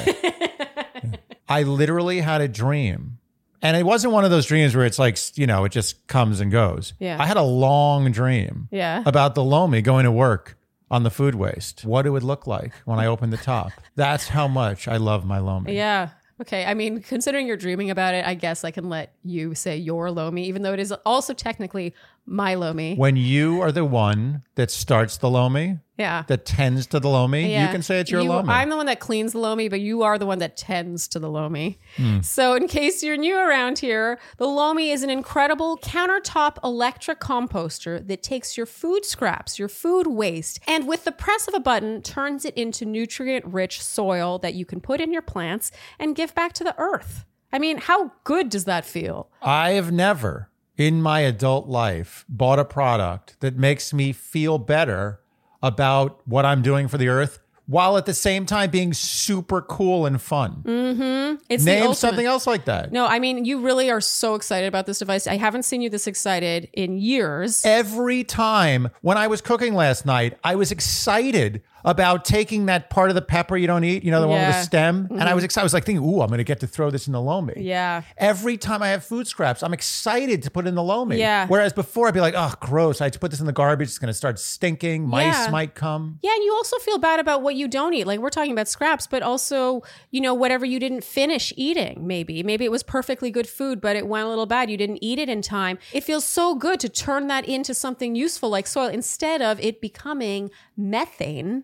[1.48, 3.20] I literally had a dream.
[3.62, 6.42] And it wasn't one of those dreams where it's like, you know, it just comes
[6.42, 6.94] and goes.
[7.00, 7.18] Yeah.
[7.22, 9.04] I had a long dream Yeah.
[9.06, 10.58] about the Lomi going to work
[10.92, 13.72] on the food waste, what it would look like when I opened the top.
[13.96, 15.76] That's how much I love my Lomi.
[15.76, 16.10] Yeah.
[16.42, 16.66] Okay.
[16.66, 20.12] I mean, considering you're dreaming about it, I guess I can let you say your
[20.12, 21.94] Lomi, even though it is also technically
[22.26, 22.96] my Lomi.
[22.96, 26.24] When you are the one that starts the Lomi, Yeah.
[26.28, 27.66] that tends to the Lomi, Yeah.
[27.68, 28.50] you can say it's your You- Lomi.
[28.50, 31.20] I'm the one that cleans the Lomi, but you are the one that tends to
[31.20, 31.80] the Lomi.
[31.98, 32.22] Hmm.
[32.22, 38.06] So, in case you're new around here, the Lomi is an incredible countertop electric composter
[38.08, 42.02] that takes your food scraps, your food waste, and with the press of a button,
[42.02, 46.34] turns it into nutrient rich soil that you can put in your plants and give
[46.34, 47.26] back to the earth.
[47.52, 49.30] I mean, how good does that feel?
[49.44, 55.20] I have never in my adult life bought a product that makes me feel better
[55.64, 60.06] about what I'm doing for the earth while at the same time being super cool
[60.06, 60.62] and fun.
[60.66, 61.44] Mm-hmm.
[61.50, 62.92] It's Name something else like that.
[62.92, 65.28] No, I mean, you really are so excited about this device.
[65.28, 67.66] I haven't seen you this excited in years.
[67.66, 73.10] Every time when I was cooking last night, I was excited about taking that part
[73.10, 74.52] of the pepper you don't eat, you know, the one with Yeah.
[74.52, 74.60] Mm-hmm.
[74.60, 75.08] the stem.
[75.12, 75.64] And I was excited.
[75.64, 77.54] I was like thinking, ooh, I'm going to get to throw this in the lomi.
[77.58, 78.04] Yeah.
[78.18, 81.18] Every time I have food scraps, I'm excited to put it in the lomi.
[81.18, 81.48] Yeah.
[81.48, 83.02] Whereas before, I'd be like, oh, gross.
[83.02, 83.88] I had to put this in the garbage.
[83.90, 85.08] It's going to start stinking.
[85.08, 85.52] Mice Yeah.
[85.52, 86.20] might come.
[86.22, 88.08] Yeah, and you also feel bad about what you don't eat.
[88.08, 92.44] Like we're talking about scraps, but also, you know, whatever you didn't finish eating, maybe.
[92.44, 94.70] Maybe it was perfectly good food, but it went a little bad.
[94.70, 95.78] You didn't eat it in time.
[95.92, 99.82] It feels so good to turn that into something useful like soil instead of it
[99.82, 101.64] becoming methane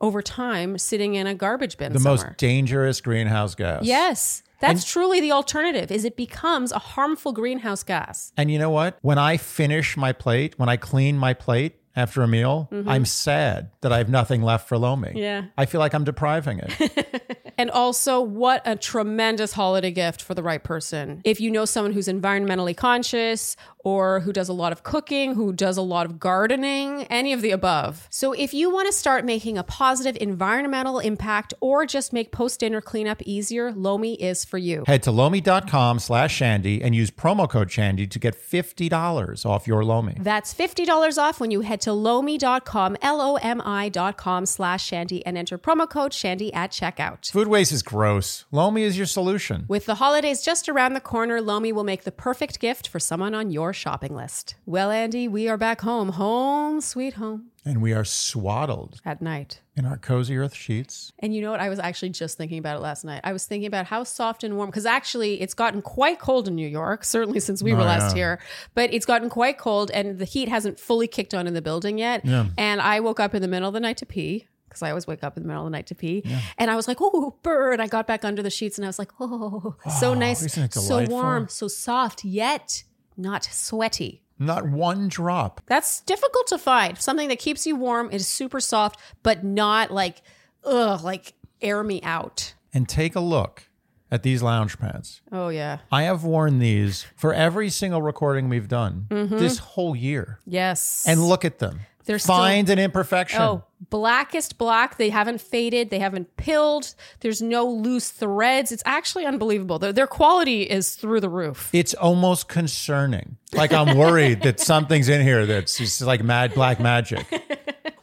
[0.00, 2.26] over time sitting in a garbage bin The somewhere.
[2.28, 3.84] most dangerous greenhouse gas.
[3.84, 4.42] yes.
[4.58, 8.32] That's truly the alternative is it becomes a harmful greenhouse gas.
[8.38, 8.96] And you know what?
[9.02, 13.70] When I finish my plate, when I clean my plate after a meal, I'm sad
[13.82, 15.08] that I have nothing left for Lomi.
[15.08, 15.18] Mm-hmm.
[15.18, 15.42] Yeah.
[15.58, 17.32] I feel like I'm depriving it.
[17.58, 21.22] And also, what a tremendous holiday gift for the right person.
[21.24, 23.56] If you know someone who's environmentally conscious
[23.86, 27.40] or who does a lot of cooking, who does a lot of gardening, any of
[27.40, 28.08] the above.
[28.10, 32.58] So, if you want to start making a positive environmental impact or just make post
[32.58, 34.82] dinner cleanup easier, Lomi is for you.
[34.88, 39.84] Head to lomi.com slash shandy and use promo code shandy to get $50 off your
[39.84, 40.16] Lomi.
[40.18, 45.38] That's $50 off when you head to lomi.com, L O M I.com slash shandy and
[45.38, 47.30] enter promo code shandy at checkout.
[47.30, 48.46] Food waste is gross.
[48.50, 49.64] Lomi is your solution.
[49.68, 53.32] With the holidays just around the corner, Lomi will make the perfect gift for someone
[53.32, 54.54] on your shopping list.
[54.66, 59.60] Well, Andy, we are back home, home, sweet home And we are swaddled at night.
[59.76, 61.12] in our cozy earth sheets.
[61.18, 61.60] And you know what?
[61.60, 63.20] I was actually just thinking about it last night.
[63.24, 66.54] I was thinking about how soft and warm, because actually it's gotten quite cold in
[66.54, 68.22] New York, certainly since we were Oh, last yeah.
[68.22, 68.38] here,
[68.74, 71.98] but it's gotten quite cold and the heat hasn't fully kicked on in the building
[71.98, 72.24] yet.
[72.58, 74.46] And I woke up in the middle of the night to pee.
[74.68, 76.22] Because I always wake up in the middle of the night to pee.
[76.58, 77.80] And I was like, oh, bird.
[77.80, 81.48] I got back under the sheets and I was like, oh, so nice, so warm,
[81.48, 82.82] so soft, yet
[83.16, 84.22] not sweaty.
[84.38, 85.62] Not one drop.
[85.66, 86.98] That's difficult to find.
[86.98, 90.20] Something that keeps you warm, is super soft, but not like,
[90.64, 92.54] ugh, like air me out.
[92.74, 93.68] And take a look
[94.10, 95.22] at these lounge pants.
[95.32, 95.78] Oh, yeah.
[95.90, 99.38] I have worn these for every single recording we've done Mm-hmm.
[99.38, 100.38] this whole year.
[100.44, 101.04] Yes.
[101.08, 101.80] And look at them.
[102.04, 103.40] They're still- Find an imperfection.
[103.40, 104.96] Oh, blackest black.
[104.96, 105.90] They haven't faded.
[105.90, 106.94] They haven't pilled.
[107.20, 108.72] There's no loose threads.
[108.72, 109.78] It's actually unbelievable.
[109.78, 111.70] Their, their quality is through the roof.
[111.72, 113.36] It's almost concerning.
[113.52, 117.26] Like I'm worried that something's in here that's just like mad black magic.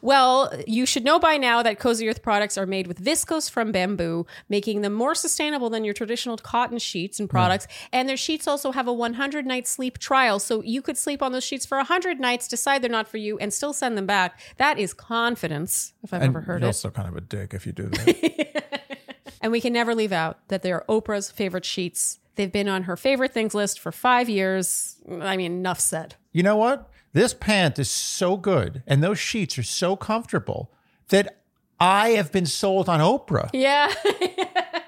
[0.04, 3.72] Well, you should know by now that Cozy Earth products are made with viscose from
[3.72, 7.34] bamboo, making them more sustainable than your traditional cotton sheets and hmm.
[7.34, 7.66] products.
[7.90, 10.38] And their sheets also have a 100 night sleep trial.
[10.38, 13.38] So you could sleep on those sheets for 100 nights, decide they're not for you,
[13.38, 14.38] and still send them back.
[14.58, 16.76] That is confidence, if I've ever heard You're it.
[16.76, 18.80] also kind of a dick if you do that.
[19.40, 22.18] And we can never leave out that they are Oprah's favorite sheets.
[22.34, 24.96] They've been on her favorite things list for five years.
[25.20, 26.14] I mean, enough said.
[26.32, 26.90] you know what?
[27.14, 30.70] This pant is so good and those sheets are so comfortable
[31.08, 31.38] that
[31.80, 33.48] I have been sold on Oprah.
[33.54, 33.92] Yeah.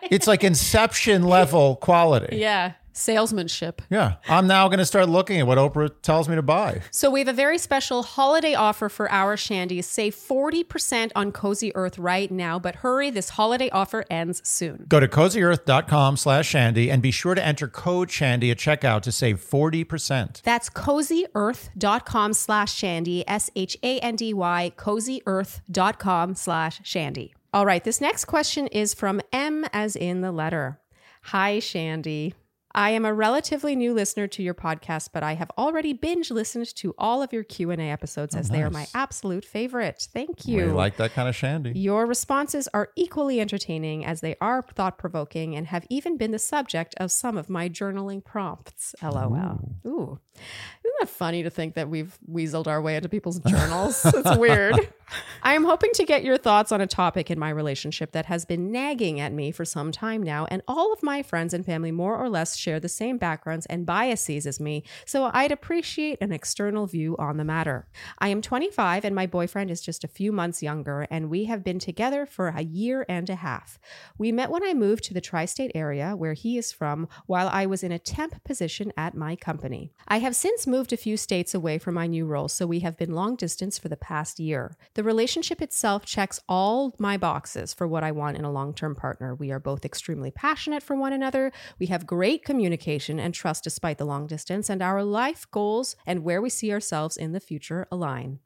[0.09, 2.37] It's like inception level quality.
[2.37, 2.75] yeah.
[2.97, 3.83] Salesmanship.
[3.91, 4.17] Yeah.
[4.29, 6.81] I'm now going to start looking at what Oprah tells me to buy.
[6.91, 9.85] So we have a very special holiday offer for our Shandies.
[9.85, 14.87] Save 40% on Cozy Earth right now, but hurry, this holiday offer ends soon.
[14.89, 19.13] Go to cozyearth.com slash shandy and be sure to enter code shandy at checkout to
[19.13, 20.43] save 40%.
[20.43, 27.35] That's cozyearth.com slash shandy, S H A N D Y, cozyearth.com slash shandy.
[27.53, 30.79] All right, this next question is from M as in the letter.
[31.23, 32.35] Hi, Shandy.
[32.77, 36.75] I am a relatively new listener to your podcast, but I have already binge listened
[36.77, 40.07] to all of your Q&A episodes oh, as they are my absolute favorite.
[40.13, 40.67] Thank you.
[40.67, 41.73] We like that kind of shandy.
[41.75, 46.39] Your responses are equally entertaining as they are thought provoking and have even been the
[46.39, 48.95] subject of some of my journaling prompts.
[49.03, 49.59] LOL.
[49.87, 50.21] Ooh.
[50.35, 54.05] Isn't that funny to think that we've weaseled our way into people's journals?
[54.05, 54.93] it's weird.
[55.43, 58.45] I am hoping to get your thoughts on a topic in my relationship that has
[58.45, 61.93] been nagging at me for some time now, and all of my friends and family
[61.93, 66.33] more or less share the same backgrounds and biases as me, so I'd appreciate an
[66.33, 67.87] external view on the matter.
[68.19, 71.63] I am 25 and my boyfriend is just a few months younger, and we have
[71.63, 73.79] been together for a year and a half.
[74.19, 77.49] We met when I moved to the tri state area where he is from while
[77.49, 79.93] I was in a temp position at my company.
[80.09, 82.97] I have since moved a few states away from my new role, so we have
[82.97, 84.77] been long distance for the past year.
[84.97, 88.95] The relationship itself checks all my boxes for what I want in a long term
[88.95, 89.35] partner.
[89.35, 91.53] We are both extremely passionate for one another.
[91.79, 96.25] We have great communication and trust despite the long distance, and our life goals and
[96.25, 98.39] where we see ourselves in the future align.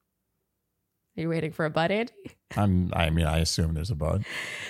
[1.17, 2.13] Are you waiting for a but, Andy?
[2.57, 2.91] I'm.
[2.95, 4.25] I mean, I assume there's a bud.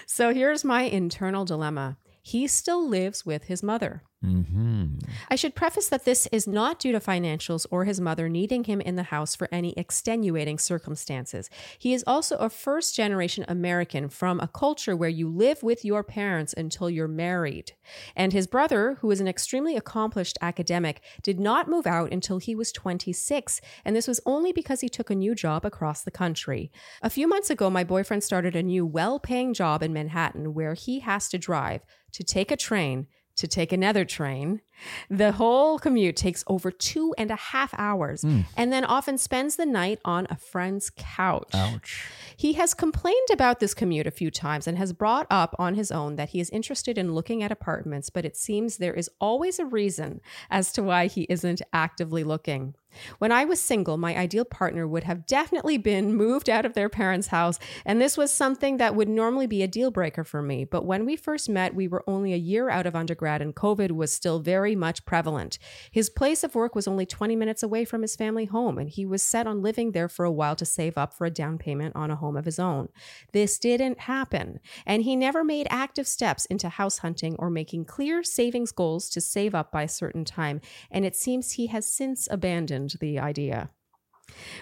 [0.04, 1.96] So here's my internal dilemma.
[2.20, 4.02] He still lives with his mother.
[4.22, 4.98] Hmm.
[5.30, 8.82] I should preface that this is not due to financials or his mother needing him
[8.82, 11.48] in the house for any extenuating circumstances.
[11.78, 16.04] He is also a first generation American from a culture where you live with your
[16.04, 17.72] parents until you're married.
[18.14, 22.54] And his brother, who is an extremely accomplished academic, did not move out until he
[22.54, 23.62] was 26.
[23.86, 26.70] And this was only because he took a new job across the country.
[27.00, 30.74] A few months ago, my boyfriend started a new well paying job in Manhattan where
[30.74, 31.80] he has to drive
[32.12, 33.06] to take a train
[33.40, 34.60] to take another train.
[35.08, 38.42] The whole commute takes over two and a half hours hmm.
[38.56, 41.50] and then often spends the night on a friend's couch.
[41.54, 42.06] Ouch.
[42.36, 45.90] He has complained about this commute a few times and has brought up on his
[45.90, 49.58] own that he is interested in looking at apartments, but it seems there is always
[49.58, 52.74] a reason as to why he isn't actively looking.
[53.18, 56.88] When I was single, my ideal partner would have definitely been moved out of their
[56.88, 60.64] parents' house, and this was something that would normally be a deal breaker for me.
[60.64, 63.92] But when we first met, we were only a year out of undergrad, and COVID
[63.92, 65.58] was still very much prevalent.
[65.90, 69.06] His place of work was only 20 minutes away from his family home, and he
[69.06, 71.94] was set on living there for a while to save up for a down payment
[71.96, 72.88] on a home of his own.
[73.32, 78.22] This didn't happen, and he never made active steps into house hunting or making clear
[78.22, 82.28] savings goals to save up by a certain time, and it seems he has since
[82.30, 83.70] abandoned the idea.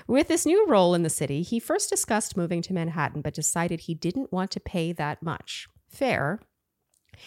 [0.07, 3.81] With this new role in the city, he first discussed moving to Manhattan, but decided
[3.81, 5.69] he didn't want to pay that much.
[5.89, 6.41] Fair.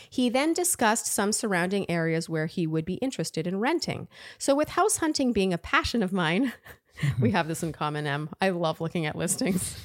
[0.10, 4.08] He then discussed some surrounding areas where he would be interested in renting.
[4.38, 6.54] So, with house hunting being a passion of mine,
[7.19, 8.30] we have this in common, Em.
[8.39, 9.77] I love looking at listings.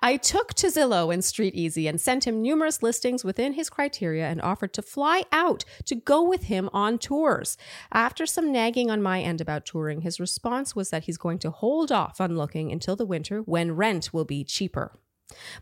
[0.00, 4.40] I took to Zillow and StreetEasy and sent him numerous listings within his criteria and
[4.42, 7.56] offered to fly out to go with him on tours.
[7.92, 11.50] After some nagging on my end about touring, his response was that he's going to
[11.50, 14.92] hold off on looking until the winter when rent will be cheaper.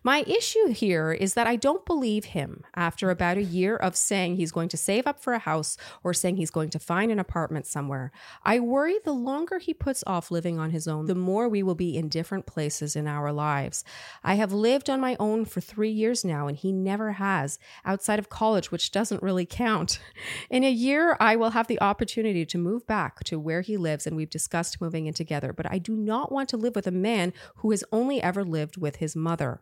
[0.03, 4.37] My issue here is that I don't believe him after about a year of saying
[4.37, 7.18] he's going to save up for a house or saying he's going to find an
[7.18, 8.12] apartment somewhere.
[8.44, 11.74] I worry the longer he puts off living on his own, the more we will
[11.74, 13.85] be in different places in our lives.
[14.22, 18.18] I have lived on my own for three years now, and he never has, outside
[18.18, 20.00] of college, which doesn't really count.
[20.50, 24.07] In a year, I will have the opportunity to move back to where he lives,
[24.07, 26.90] and we've discussed moving in together, but I do not want to live with a
[26.90, 29.54] man who has only ever lived with his mother.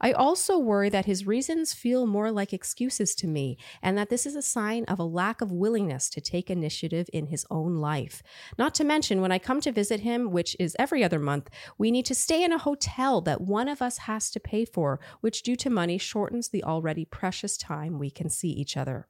[0.00, 4.26] I also worry that his reasons feel more like excuses to me, and that this
[4.26, 8.22] is a sign of a lack of willingness to take initiative in his own life.
[8.56, 11.90] Not to mention, when I come to visit him, which is every other month, we
[11.90, 15.42] need to stay in a hotel that one of us has to pay for, which,
[15.42, 19.08] due to money, shortens the already precious time we can see each other.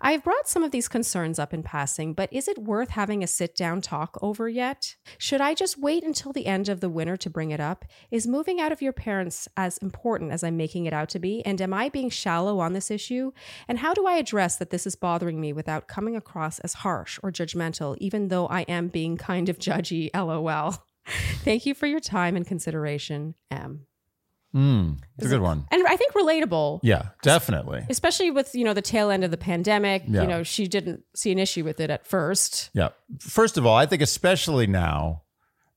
[0.00, 3.22] I have brought some of these concerns up in passing, but is it worth having
[3.22, 4.96] a sit down talk over yet?
[5.18, 7.84] Should I just wait until the end of the winter to bring it up?
[8.10, 11.44] Is moving out of your parents as important as I'm making it out to be?
[11.44, 13.32] And am I being shallow on this issue?
[13.68, 17.18] And how do I address that this is bothering me without coming across as harsh
[17.22, 20.10] or judgmental, even though I am being kind of judgy?
[20.14, 20.76] LOL.
[21.44, 23.86] Thank you for your time and consideration, M.
[24.54, 25.64] Mm, it's a good one.
[25.70, 27.86] And I think relatable Yeah, definitely.
[27.88, 30.22] especially with you know the tail end of the pandemic Yeah.
[30.22, 32.88] you know she didn't see an issue with it at first Yeah.
[33.20, 35.22] First of all, I think especially now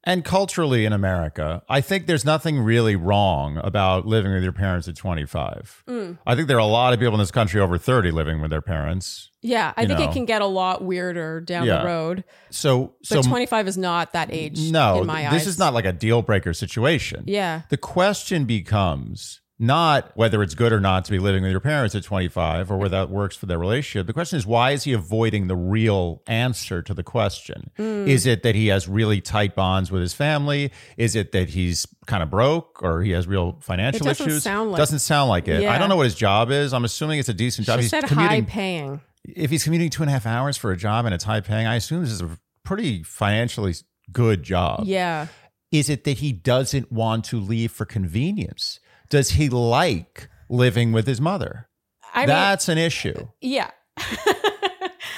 [0.06, 4.88] and culturally in America, I think there's nothing really wrong about living with your parents
[4.88, 5.84] at 25.
[5.88, 6.18] Mm.
[6.28, 8.52] I think there are a lot of people in this country over 30 living with
[8.52, 9.30] their parents.
[9.42, 10.10] yeah i think know.
[10.10, 11.80] it can get a lot weirder down Yeah.
[11.80, 15.34] the road So, so but 25 is not that age no, in my eyes.
[15.34, 17.24] this eyes is not like a deal breaker situation.
[17.28, 21.60] yeah The question becomes not whether it's good or not to be living with your
[21.60, 24.08] parents at 25 or whether that works for their relationship.
[24.08, 27.70] The question is, why is he avoiding the real answer to the question?
[27.78, 28.08] Mm.
[28.08, 30.72] Is it that he has really tight bonds with his family?
[30.98, 34.44] Is it that he's kind of broke or he has real financial doesn't issues?
[34.44, 35.66] sound like- doesn't sound like it.
[35.68, 36.74] I don't know what his job is.
[36.74, 37.78] I'm assuming it's a decent job.
[37.80, 40.78] she he's said high paying if he's commuting two and a half hours for a
[40.78, 43.74] job and it's high paying, I assume this is a pretty financially
[44.12, 44.84] good job.
[44.86, 45.28] yeah
[45.72, 48.80] Is it that he doesn't want to leave for convenience?
[49.10, 51.68] Does he like living with his mother?
[52.14, 53.28] i mean That's an issue.
[53.42, 53.72] yeah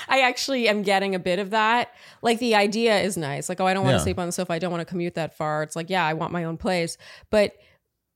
[0.08, 1.90] I actually am getting a bit of that.
[2.22, 3.50] Like the idea is nice.
[3.50, 4.04] Like, oh, I don't want to Yeah.
[4.04, 4.54] sleep on the sofa.
[4.54, 5.64] I don't want to commute that far.
[5.64, 6.98] It's like, yeah, I want my own place.
[7.32, 7.54] But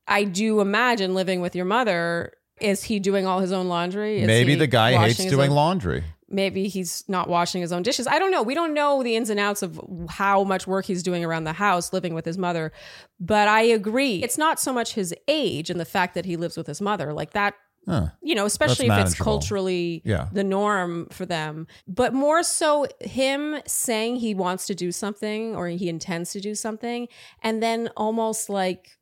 [0.07, 2.33] I do imagine living with your mother.
[2.61, 4.21] Is he doing all his own laundry?
[4.21, 6.03] Is Maybe the guy hates doing own- laundry.
[6.29, 8.07] Maybe he's not washing his own dishes.
[8.07, 8.43] I don't know.
[8.43, 11.53] We don't know the ins and outs of how much work he's doing around the
[11.53, 12.71] house living with his mother.
[13.19, 14.21] But I agree.
[14.23, 17.13] It's not so much his age and the fact that he lives with his mother.
[17.13, 17.55] Like that,
[17.87, 18.07] Huh.
[18.21, 20.27] you know, especially if it's culturally Yeah.
[20.31, 21.65] the norm for them.
[21.87, 26.53] But more so him saying he wants to do something or he intends to do
[26.55, 27.07] something
[27.41, 28.97] and then almost like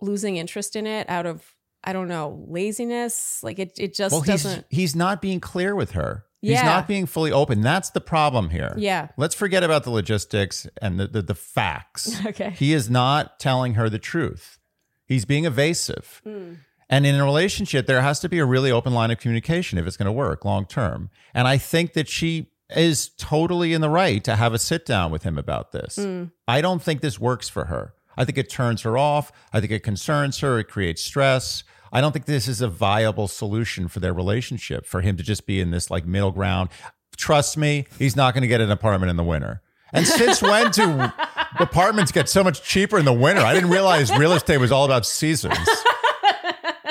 [0.00, 1.54] losing interest in it out of
[1.84, 3.42] I don't know laziness.
[3.42, 4.66] Like it, it just Well, doesn't.
[4.70, 6.24] he's not being clear with her.
[6.42, 6.64] He's Yeah.
[6.64, 7.60] not being fully open.
[7.62, 8.74] That's the problem here.
[8.76, 9.08] Yeah.
[9.16, 12.20] Let's forget about the logistics and the, the, the facts.
[12.26, 12.50] Okay.
[12.50, 14.58] He is not telling her the truth.
[15.06, 16.20] He's being evasive.
[16.24, 16.54] Hmm.
[16.90, 19.86] And in a relationship, there has to be a really open line of communication if
[19.86, 21.08] it's going to work long term.
[21.32, 25.10] And I think that she is totally in the right to have a sit down
[25.12, 25.96] with him about this.
[25.96, 26.24] Hmm.
[26.48, 27.94] I don't think this works for her.
[28.16, 29.32] I think it turns her off.
[29.52, 30.58] I think it concerns her.
[30.58, 31.64] It creates stress.
[31.92, 35.46] I don't think this is a viable solution for their relationship for him to just
[35.46, 36.70] be in this like middle ground.
[37.16, 39.60] Trust me, he's not going to get an apartment in the winter.
[39.92, 41.04] And since when do
[41.60, 43.42] apartments get so much cheaper in the winter?
[43.42, 45.58] I didn't realize real estate was all about seasons.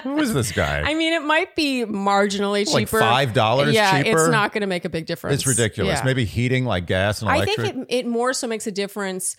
[0.04, 0.82] Who is this guy?
[0.82, 3.00] I mean, it might be marginally Like cheaper.
[3.02, 4.18] $5 Yeah, cheaper?
[4.24, 5.36] it's not going to make a big difference.
[5.36, 6.00] it's ridiculous.
[6.00, 6.06] Yeah.
[6.06, 9.36] Maybe heating like gas and I think it, it more so makes a difference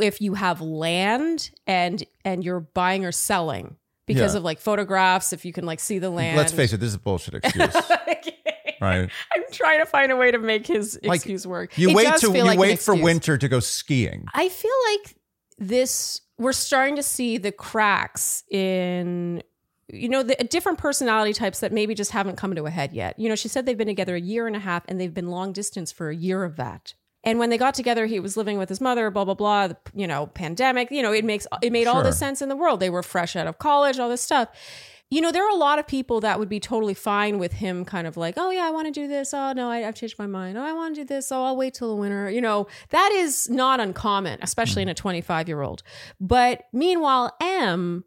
[0.00, 3.76] if you have land and and you're buying or selling
[4.14, 4.38] because Yeah.
[4.38, 5.32] of like photographs.
[5.32, 6.36] If you can like see the land.
[6.36, 7.74] Let's face it, this is a bullshit excuse,
[8.80, 9.10] right?
[9.34, 11.76] I'm trying to find a way to make his Like, excuse work.
[11.78, 14.26] You It wait to you like wait for winter to go skiing.
[14.34, 15.16] I feel like
[15.58, 19.42] this we're starting to see the cracks in
[19.92, 23.18] you know the different personality types that maybe just haven't come to a head yet.
[23.18, 25.28] You know, she said they've been together a year and a half and they've been
[25.28, 26.94] long distance for a year of that.
[27.22, 29.76] And when they got together, he was living with his mother, blah blah blah, the,
[29.94, 32.80] you know, pandemic, you know, it makes it made all the sense in the world.
[32.80, 34.48] They were fresh out of college, all this stuff.
[35.12, 37.84] You know, there are a lot of people that would be totally fine with him
[37.84, 39.34] kind of like, oh, yeah, I want to do this.
[39.34, 40.56] Oh, no, I, I've changed my mind.
[40.56, 41.32] Oh, I want to do this.
[41.32, 42.30] Oh, I'll wait till the winter.
[42.30, 45.82] You know, that is not uncommon, especially in a 25 year old.
[46.20, 48.04] But meanwhile, M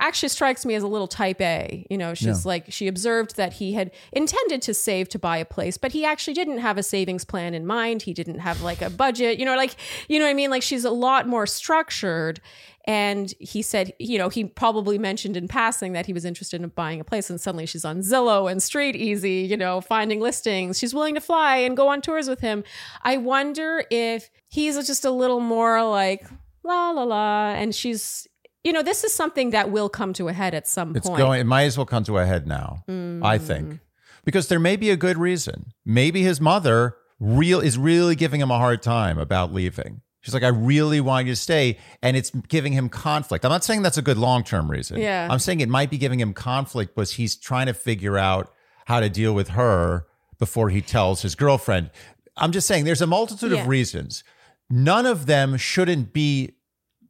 [0.00, 1.86] actually strikes me as a little type A.
[1.90, 5.44] You know, she's like, she observed that he had intended to save to buy a
[5.44, 8.02] place, but he actually didn't have a savings plan in mind.
[8.02, 9.76] He didn't have like a budget, you know, like,
[10.08, 10.50] you know what I mean?
[10.50, 12.40] Like, she's a lot more structured.
[12.88, 16.68] And he said, you know, he probably mentioned in passing that he was interested in
[16.68, 17.28] buying a place.
[17.28, 20.78] And suddenly she's on Zillow and StreetEasy, you know, finding listings.
[20.78, 22.62] She's willing to fly and go on tours with him.
[23.02, 26.24] I wonder if he's just a little more like,
[26.62, 27.48] la, la, la.
[27.50, 28.28] And she's,
[28.66, 31.18] you know, this is something that will come to a head at some It's point.
[31.18, 31.40] going.
[31.40, 32.82] It might as well come to a head now.
[33.22, 33.78] I think
[34.24, 35.72] because there may be a good reason.
[35.84, 40.00] Maybe his mother real is really giving him a hard time about leaving.
[40.20, 43.44] She's like, I really want you to stay, and it's giving him conflict.
[43.44, 44.98] I'm not saying that's a good long term reason.
[44.98, 45.28] Yeah.
[45.30, 48.52] I'm saying it might be giving him conflict because he's trying to figure out
[48.86, 50.06] how to deal with her
[50.40, 51.90] before he tells his girlfriend.
[52.36, 53.60] I'm just saying there's a multitude Yeah.
[53.62, 54.24] of reasons.
[54.68, 56.56] None of them shouldn't be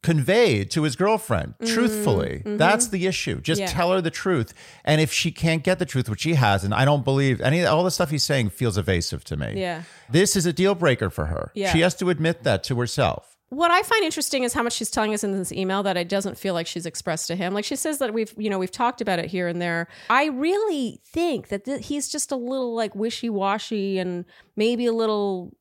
[0.01, 3.67] conveyed to his girlfriend truthfully that's the issue just Mm-hmm.
[3.67, 3.73] Yeah.
[3.73, 4.53] tell her the truth
[4.85, 7.83] and if she can't get the truth which she hasn't i don't believe any all
[7.83, 9.83] the stuff he's saying feels evasive to me Yeah.
[10.09, 11.71] this is a deal breaker for her Yeah.
[11.73, 14.91] she has to admit that to herself what I find interesting is how much she's
[14.91, 17.53] telling us in this email that it doesn't feel like she's expressed to him.
[17.53, 19.87] Like she says that we've, you know, we've talked about it here and there.
[20.09, 24.25] I really think that th- he's just a little like wishy washy and
[24.57, 25.53] maybe a little.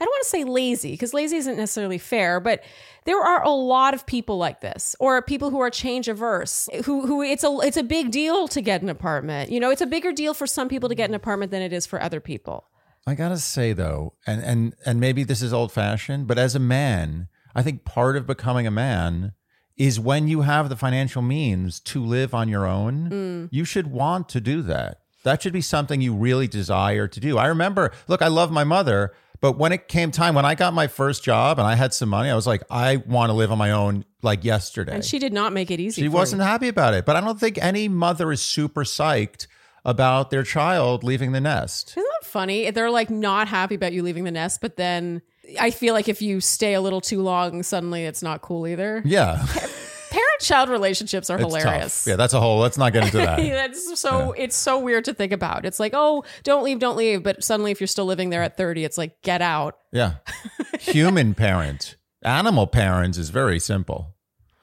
[0.00, 2.62] I don't want to say lazy because lazy isn't necessarily fair, but
[3.04, 7.06] there are a lot of people like this, or people who are change averse, who
[7.06, 9.50] who it's a it's a big deal to get an apartment.
[9.50, 11.72] You know, it's a bigger deal for some people to get an apartment than it
[11.72, 12.68] is for other people.
[13.06, 16.58] i gotta say though and and and maybe this is old fashioned but as a
[16.58, 19.32] man i think part of becoming a man
[19.76, 23.48] is when you have the financial means to live on your own mm.
[23.50, 27.38] you should want to do that that should be something you really desire to do
[27.38, 30.72] i remember look i love my mother but when it came time when i got
[30.74, 33.50] my first job and i had some money i was like i want to live
[33.52, 36.02] on my own like yesterday And she did not make it easy.
[36.02, 39.46] she wasn't happy about it but i don't think any mother is super psyched
[39.84, 42.70] about their child leaving the nest Isn't that funny?
[42.70, 45.22] They're like not happy about you leaving the nest, but then
[45.58, 49.00] I feel like if you stay a little too long, suddenly it's not cool either.
[49.06, 49.42] yeah
[50.40, 52.04] Parent child relationships are It's hilarious.
[52.04, 52.10] tough.
[52.10, 52.58] Yeah, that's a whole.
[52.58, 53.36] Let's not get into that.
[53.40, 55.64] That's so it's so weird to think about.
[55.64, 57.22] It's like, oh, don't leave, don't leave.
[57.22, 59.76] But suddenly if you're still living there at 30, it's like, get out.
[59.92, 60.14] yeah,
[60.80, 64.14] human parent, animal parents is very simple.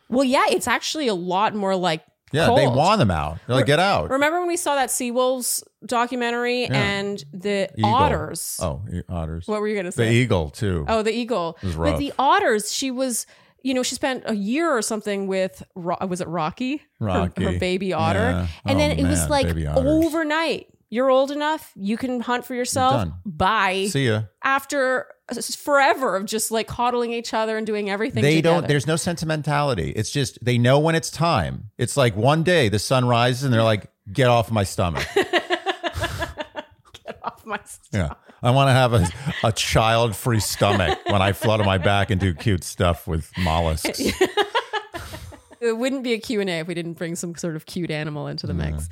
[0.10, 3.40] Well, yeah, it's actually a lot more like Yeah, they want them out.
[3.46, 4.10] They're like, get out.
[4.10, 7.94] Remember when we saw that Seawolves documentary and the Eagle.
[7.94, 8.58] otters?
[8.62, 9.48] Oh, otters.
[9.48, 10.06] What were you gonna say?
[10.08, 10.86] the eagle too.
[10.88, 11.58] Oh, the eagle.
[11.62, 13.26] was But the otters, she was,
[13.64, 16.78] you know, she spent a year or something with, was it Rocky?
[17.00, 17.44] Her- Rocky.
[17.44, 18.20] Her, baby otter.
[18.20, 18.48] Yeah.
[18.66, 20.68] And Oh, then it was like overnight.
[20.90, 21.72] You're old enough.
[21.76, 23.10] You can hunt for yourself.
[23.26, 23.88] Bye.
[23.90, 24.24] See ya.
[24.44, 25.08] After
[25.58, 28.62] forever of just like coddling each other and doing everything They together.
[28.62, 28.68] don't.
[28.70, 29.92] There's no sentimentality.
[29.92, 31.72] It's just they know when it's time.
[31.78, 35.06] It's like one day the sun rises and they're like, get off my stomach.
[36.94, 38.12] Get off my stomach.
[38.12, 38.27] Yeah.
[38.44, 39.08] I want to have a,
[39.44, 44.00] a child free stomach when I flutter my back and do cute stuff with mollusks.
[45.60, 48.46] it wouldn't be a Q&A if we didn't bring some sort of cute animal into
[48.48, 48.90] the mix.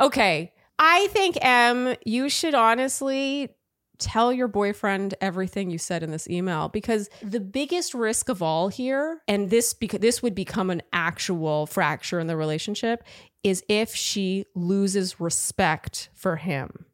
[0.00, 0.52] Okay.
[0.78, 3.50] I think M, you should honestly
[3.98, 8.68] tell your boyfriend everything you said in this email because the biggest risk of all
[8.68, 13.04] here and this because this would become an actual fracture in the relationship
[13.42, 16.84] is if she loses respect for him.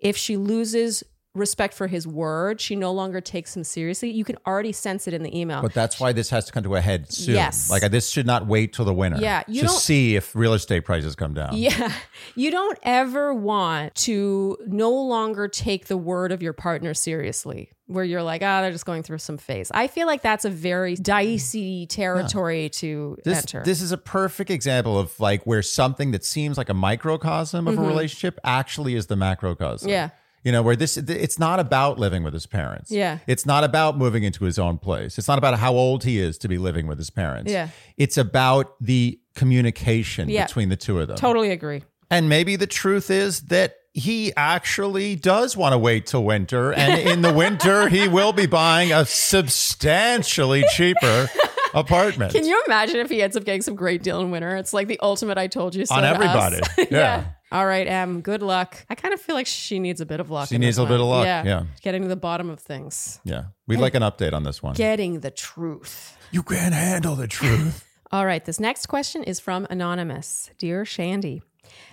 [0.00, 1.04] If she loses
[1.38, 4.10] respect for his word, she no longer takes him seriously.
[4.10, 5.62] You can already sense it in the email.
[5.62, 7.34] But that's why this has to come to a head soon.
[7.34, 7.70] Yes.
[7.70, 9.18] Like this should not wait till the winter.
[9.20, 11.56] Yeah, you to see if real estate prices come down.
[11.56, 11.92] Yeah.
[12.34, 18.04] You don't ever want to no longer take the word of your partner seriously, where
[18.04, 19.70] you're like, ah, they're just going through some phase.
[19.72, 23.62] I feel like that's a very dicey territory to This, enter.
[23.64, 27.78] this is a perfect example of like where something that seems like a microcosm of
[27.78, 29.88] a relationship actually is the macrocosm.
[29.88, 29.88] Mm-hmm.
[29.88, 30.10] Yeah.
[30.48, 32.90] You know, where this, it's not about living with his parents.
[32.90, 33.18] Yeah.
[33.26, 35.18] It's not about moving into his own place.
[35.18, 37.52] It's not about how old he is to be living with his parents.
[37.52, 37.68] Yeah.
[37.98, 40.46] It's about the communication Yeah.
[40.46, 41.18] between the two of them.
[41.18, 41.82] totally agree.
[42.10, 46.72] And maybe the truth is that he actually does want to wait till winter.
[46.72, 51.28] And in the winter, he will be buying a substantially cheaper
[51.74, 54.56] apartment Can you imagine if he ends up getting some great deal in winter?
[54.56, 56.60] It's like the ultimate I told you so on everybody.
[56.90, 57.24] Yeah.
[57.50, 58.84] All right, Em, good luck.
[58.90, 60.48] I kind of feel like she needs a bit of luck.
[60.50, 61.44] She in needs this a bit of luck, Yeah.
[61.44, 61.62] yeah.
[61.80, 63.20] Getting to the bottom of things.
[63.24, 63.44] Yeah.
[63.66, 64.74] We'd like an update on this one.
[64.74, 66.16] Getting the truth.
[66.30, 67.84] You can't handle the truth.
[68.12, 70.50] All right, this next question is from Anonymous.
[70.58, 71.42] Dear Shandy,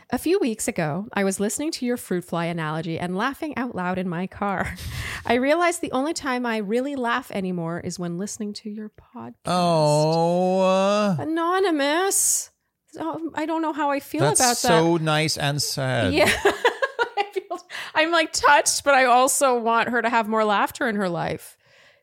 [0.10, 3.76] a few weeks ago, I was listening to your fruit fly analogy and laughing out
[3.76, 4.76] loud in my car.
[5.26, 9.34] I realized the only time I really laugh anymore is when listening to your podcast.
[9.46, 12.52] Oh, uh, Anonymous.
[13.00, 14.56] Oh, I don't know how I feel that's about that.
[14.56, 16.14] so nice and sad.
[16.14, 16.32] Yeah.
[16.46, 17.60] I feel,
[17.94, 21.58] I'm like touched, but I also want her to have more laughter in her life.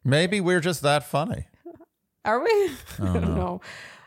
[0.05, 1.47] Maybe we're just that funny.
[2.25, 2.51] Are we?
[3.01, 3.61] I don't know.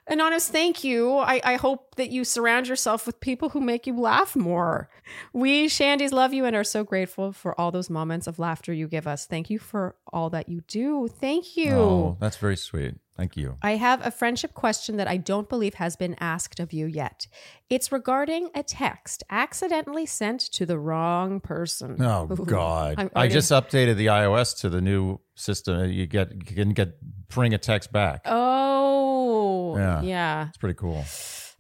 [0.08, 1.18] Anonymous, thank you.
[1.18, 4.88] I, I hope that you surround yourself with people who make you laugh more.
[5.34, 8.88] We Shandies love you and are so grateful for all those moments of laughter you
[8.88, 9.26] give us.
[9.26, 11.08] Thank you for all that you do.
[11.08, 11.74] Thank you.
[11.74, 12.96] Oh, that's very sweet.
[13.18, 13.58] Thank you.
[13.62, 17.28] I have a friendship question that I don't believe has been asked of you yet.
[17.70, 21.96] It's regarding a text accidentally sent to the wrong person.
[22.02, 22.46] Oh Ooh.
[22.46, 23.10] God!
[23.16, 25.90] I just updated the iOS to the new system.
[25.92, 26.98] You get you can get
[27.30, 28.26] bring a text back.
[28.26, 30.02] Oh, Yeah.
[30.02, 30.48] yeah.
[30.50, 31.06] It's pretty cool.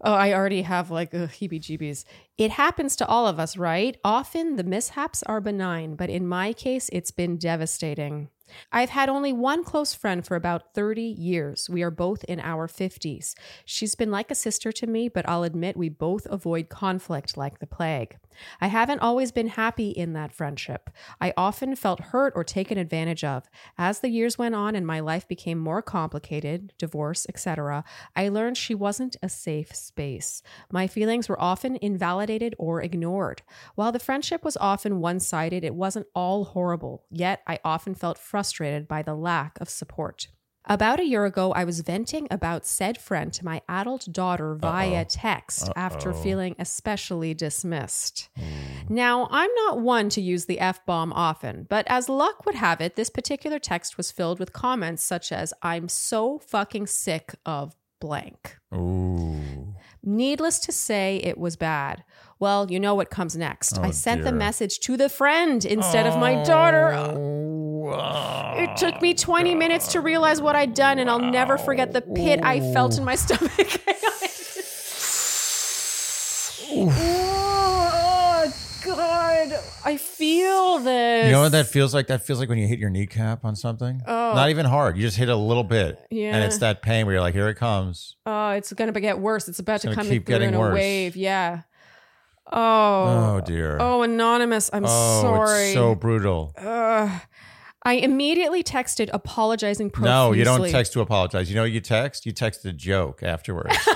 [0.01, 2.03] Oh, I already have like ugh, heebie-jeebies.
[2.37, 3.97] It happens to all of us, right?
[4.03, 8.27] Often the mishaps are benign, but in my case, it's been devastating.
[8.71, 11.69] I've had only one close friend for about 30 years.
[11.69, 13.33] We are both in our 50s.
[13.65, 17.59] She's been like a sister to me, but I'll admit we both avoid conflict like
[17.59, 18.17] the plague.
[18.61, 20.89] I haven't always been happy in that friendship.
[21.19, 23.49] I often felt hurt or taken advantage of.
[23.77, 27.83] As the years went on and my life became more complicated, divorce, etc.,
[28.15, 30.41] I learned she wasn't a safe space.
[30.71, 33.41] My feelings were often invalidated or ignored.
[33.75, 38.17] While the friendship was often one sided, it wasn't all horrible, yet I often felt
[38.17, 40.27] frustrated by the lack of support.
[40.67, 45.05] About a year ago, I was venting about said friend to my adult daughter via
[45.05, 48.29] text after feeling especially dismissed.
[48.89, 52.81] Now, I'm not one to use the F bomb often, but as luck would have
[52.81, 57.75] it, this particular text was filled with comments such as, I'm so fucking sick of
[58.01, 58.57] blank.
[58.73, 59.75] Ooh.
[60.03, 62.03] Needless to say, it was bad.
[62.39, 63.77] Well, you know what comes next.
[63.79, 67.44] I sent the message to the friend instead of my daughter.
[67.93, 72.01] It took me 20 minutes to realize what I'd done, and I'll never forget the
[72.01, 73.51] pit I felt in my stomach.
[76.87, 79.59] oh, God.
[79.83, 81.25] I feel this.
[81.27, 82.07] You know what that feels like?
[82.07, 84.01] That feels like when you hit your kneecap on something.
[84.07, 84.33] Oh.
[84.33, 84.97] Not even hard.
[84.97, 85.99] You just hit a little bit.
[86.09, 86.35] Yeah.
[86.35, 88.15] And it's that pain where you're like, here it comes.
[88.25, 89.47] Oh, it's going to get worse.
[89.47, 90.73] It's about to gonna come keep through getting in a worse.
[90.75, 91.15] wave.
[91.15, 91.61] Yeah.
[92.51, 93.35] Oh.
[93.37, 93.77] Oh, dear.
[93.79, 94.69] Oh, anonymous.
[94.73, 95.65] I'm Oh, sorry.
[95.65, 96.53] It's so brutal.
[96.57, 97.21] Ugh.
[97.85, 100.11] I immediately texted apologizing profusely.
[100.13, 101.49] No, you don't text to apologize.
[101.49, 102.25] You know what you text?
[102.25, 103.77] You text a joke afterwards.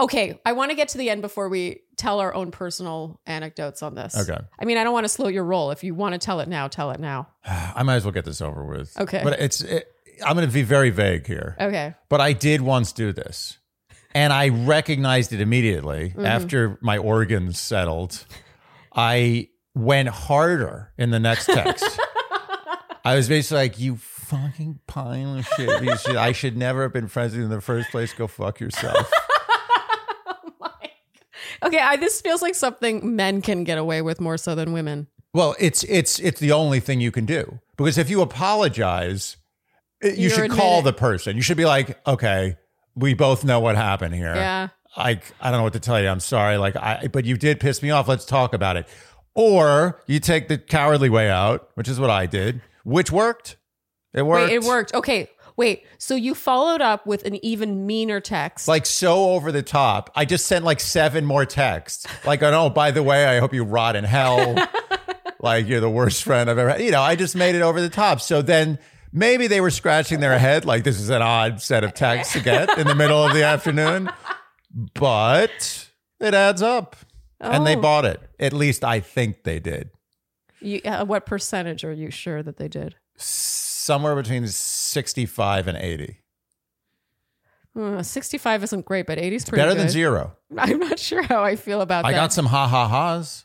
[0.00, 3.82] Okay, I want to get to the end before we tell our own personal anecdotes
[3.82, 4.16] on this.
[4.16, 4.38] Okay.
[4.56, 5.72] I mean, I don't want to slow your roll.
[5.72, 7.26] If you want to tell it now, tell it now.
[7.44, 8.96] I might as well get this over with.
[8.96, 9.20] Okay.
[9.24, 9.88] But it's it,
[10.24, 11.56] I'm going to be very vague here.
[11.60, 11.94] Okay.
[12.08, 13.58] But I did once do this.
[14.14, 16.24] And I recognized it immediately Mm-hmm.
[16.24, 18.24] after my organs settled.
[18.94, 19.48] I
[19.78, 21.98] went harder in the next text.
[23.04, 26.00] I was basically like, you fucking pile of shit.
[26.00, 28.12] Should, I should never have been friends with you in the first place.
[28.12, 29.10] Go fuck yourself.
[31.60, 34.72] Oh okay, I, this feels like something men can get away with more so than
[34.72, 35.08] women.
[35.34, 39.36] Well, it's it's it's the only thing you can do because if you apologize,
[40.02, 41.36] eh, you You're should call the person.
[41.36, 42.56] You should be like, okay,
[42.94, 44.34] we both know what happened here.
[44.34, 44.68] Yeah.
[44.96, 46.08] Like, I don't know what to tell you.
[46.08, 46.56] I'm sorry.
[46.56, 48.08] Like, I, but you did piss me off.
[48.08, 48.88] Let's talk about it.
[49.38, 53.56] Or you take the cowardly way out, which is what I did, which worked.
[54.12, 54.48] It worked.
[54.48, 54.92] Wait, it worked.
[54.94, 55.30] Okay.
[55.56, 55.84] Wait.
[55.96, 58.66] So you followed up with an even meaner text.
[58.66, 60.10] Like so over the top.
[60.16, 62.04] I just sent like seven more texts.
[62.26, 64.56] Like, oh, by the way, I hope you rot in hell.
[65.40, 66.82] like you're the worst friend I've ever had.
[66.82, 68.20] You know, I just made it over the top.
[68.20, 68.80] So then
[69.12, 72.40] maybe they were scratching their head like this is an odd set of texts to
[72.40, 74.10] get in the middle of the afternoon.
[74.94, 76.96] But it adds up.
[77.40, 77.80] And they Oh.
[77.80, 78.20] bought it.
[78.40, 79.90] At least I think they did.
[80.60, 82.96] You, uh, what percentage are you sure that they did?
[83.16, 86.20] Somewhere between 65 and 80.
[87.78, 89.82] Uh, 65 isn't great, but 80 is pretty Better good.
[89.82, 90.36] than zero.
[90.58, 92.16] I'm not sure how I feel about I that.
[92.18, 93.44] got some ha ha ha's.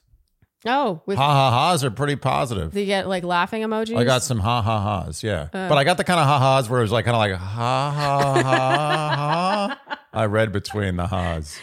[0.66, 2.72] oh, with Ha ha ha's are pretty positive.
[2.74, 3.96] do you get like laughing emojis?
[3.96, 5.50] I got some ha ha ha's, yeah.
[5.54, 5.70] Uh.
[5.70, 7.34] but I got the kind of ha ha's where it was like kind of like
[7.34, 10.00] ha ha ha ha.
[10.14, 11.56] I read between the ha's.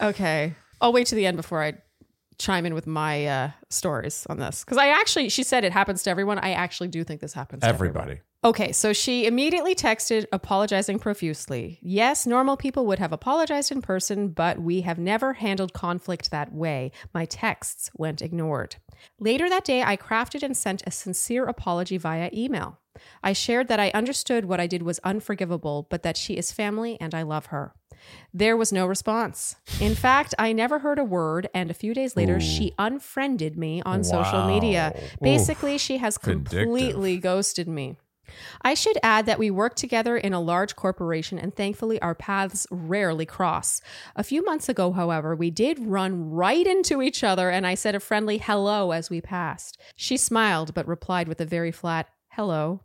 [0.00, 0.54] Okay.
[0.80, 1.74] I'll wait to the end before I
[2.38, 4.64] chime in with my uh, stories on this.
[4.64, 6.38] Because I actually, she said it happens to everyone.
[6.38, 7.96] I actually do think this happens to everyone.
[7.96, 8.20] Everybody.
[8.44, 11.78] Okay, so she immediately texted apologizing profusely.
[11.82, 16.52] Yes, normal people would have apologized in person, but we have never handled conflict that
[16.52, 16.92] way.
[17.12, 18.76] My texts went ignored.
[19.18, 22.78] Later that day, I crafted and sent a sincere apology via email.
[23.22, 26.96] I shared that I understood what I did was unforgivable, but that she is family
[27.00, 27.74] and I love her.
[28.32, 29.56] There was no response.
[29.80, 33.82] In fact, I never heard a word, and a few days later, she unfriended me
[33.84, 34.48] on social Wow.
[34.48, 34.92] media.
[34.96, 35.16] Oof.
[35.20, 37.96] Basically, she has completely ghosted me.
[38.60, 42.66] I should add that we work together in a large corporation and thankfully our paths
[42.72, 43.80] rarely cross.
[44.16, 47.94] A few months ago, however, we did run right into each other and I said
[47.94, 49.78] a friendly hello as we passed.
[49.94, 52.80] She smiled but replied with a very flat hello.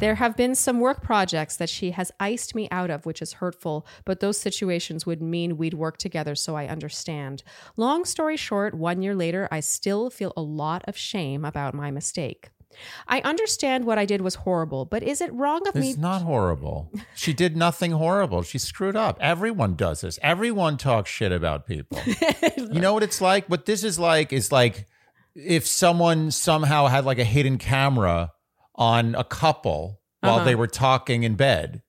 [0.00, 3.34] There have been some work projects that she has iced me out of, which is
[3.34, 7.42] hurtful, but those situations would mean we'd work together, so I understand.
[7.76, 11.90] Long story short, one year later, I still feel a lot of shame about my
[11.90, 12.50] mistake.
[13.08, 15.90] I understand what I did was horrible, but is it wrong of me?
[15.90, 16.92] It's not horrible.
[17.14, 18.42] She did nothing horrible.
[18.42, 19.18] She screwed up.
[19.20, 20.18] Everyone does this.
[20.22, 21.98] Everyone talks shit about people.
[22.56, 23.46] you know what it's like?
[23.48, 24.86] What this is like is like
[25.34, 28.32] if someone somehow had like a hidden camera
[28.76, 30.44] on a couple while Uh-huh.
[30.44, 31.82] they were talking in bed.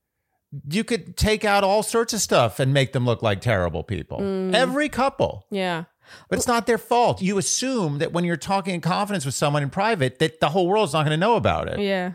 [0.70, 4.20] You could take out all sorts of stuff and make them look like terrible people.
[4.20, 4.54] Mm.
[4.56, 5.46] Every couple.
[5.52, 5.86] yeah.
[6.30, 7.22] But it's not their fault.
[7.22, 10.66] You assume that when you're talking in confidence with someone in private, that the whole
[10.66, 11.80] world's not going to know about it.
[11.82, 12.14] Yeah.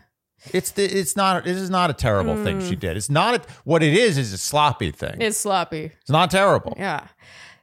[0.51, 2.97] It's the, it's not this is not a terrible thing she did.
[2.97, 5.21] It's not a, what it is is a sloppy thing.
[5.21, 5.93] It's sloppy.
[6.01, 6.75] It's not terrible.
[6.79, 7.07] Yeah.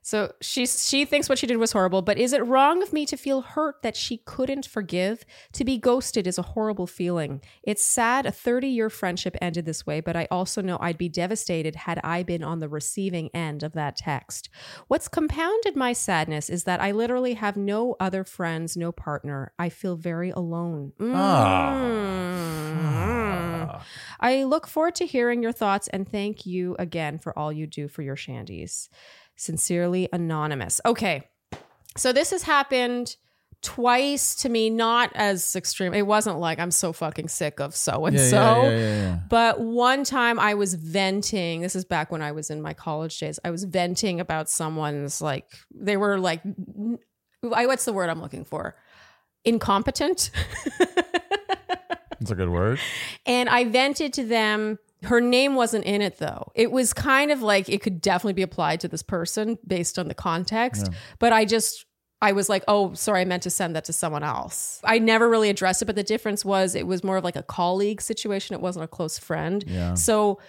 [0.09, 3.05] So she she thinks what she did was horrible, but is it wrong of me
[3.05, 5.23] to feel hurt that she couldn't forgive?
[5.53, 7.41] To be ghosted is a horrible feeling.
[7.61, 11.75] It's sad a 30-year friendship ended this way, but I also know I'd be devastated
[11.75, 14.49] had I been on the receiving end of that text.
[14.87, 19.53] What's compounded my sadness is that I literally have no other friends, no partner.
[19.59, 20.93] I feel very alone.
[20.99, 21.19] Mm.
[24.19, 27.87] I look forward to hearing your thoughts and thank you again for all you do
[27.87, 28.89] for your shandies.
[29.39, 30.81] Sincerely, Anonymous.
[30.85, 31.23] Okay.
[31.95, 33.15] So this has happened
[33.61, 35.93] twice to me, not as extreme.
[35.93, 39.17] It wasn't like I'm so fucking sick of so and so.
[39.29, 41.61] But one time I was venting.
[41.61, 43.39] This is back when I was in my college days.
[43.45, 46.41] I was venting about someone's like, they were like,
[47.53, 48.75] I what's the word I'm looking for?
[49.45, 50.31] Incompetent.
[52.19, 52.79] That's a good word.
[53.25, 54.79] and I vented to them.
[55.03, 56.51] Her name wasn't in it though.
[56.55, 60.07] It was kind of like it could definitely be applied to this person based on
[60.07, 60.89] the context.
[61.19, 61.85] But I just,
[62.21, 64.81] I was like, oh, sorry, I meant to send that to someone else.
[64.83, 67.43] I never really addressed it, but the difference was it was more of like a
[67.43, 68.55] colleague situation.
[68.55, 69.63] It wasn't a close friend.
[69.65, 69.93] Yeah.
[69.93, 70.39] So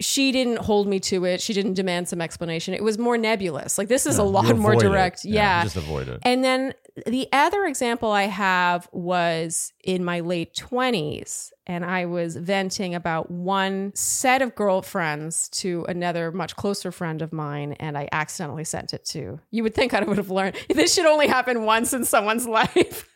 [0.00, 1.40] she didn't hold me to it.
[1.40, 2.74] She didn't demand some explanation.
[2.74, 3.78] It was more nebulous.
[3.78, 4.88] Like this is a lot more avoid it.
[4.88, 5.24] direct.
[5.24, 5.62] Yeah.
[5.64, 6.20] Just avoid it.
[6.22, 6.74] And then
[7.06, 13.30] the other example I have was in my late 20s, and I was venting about
[13.30, 18.94] one set of girlfriends to another much closer friend of mine, and I accidentally sent
[18.94, 19.40] it to.
[19.50, 20.56] You would think I would have learned.
[20.68, 23.08] This should only happen once in someone's life.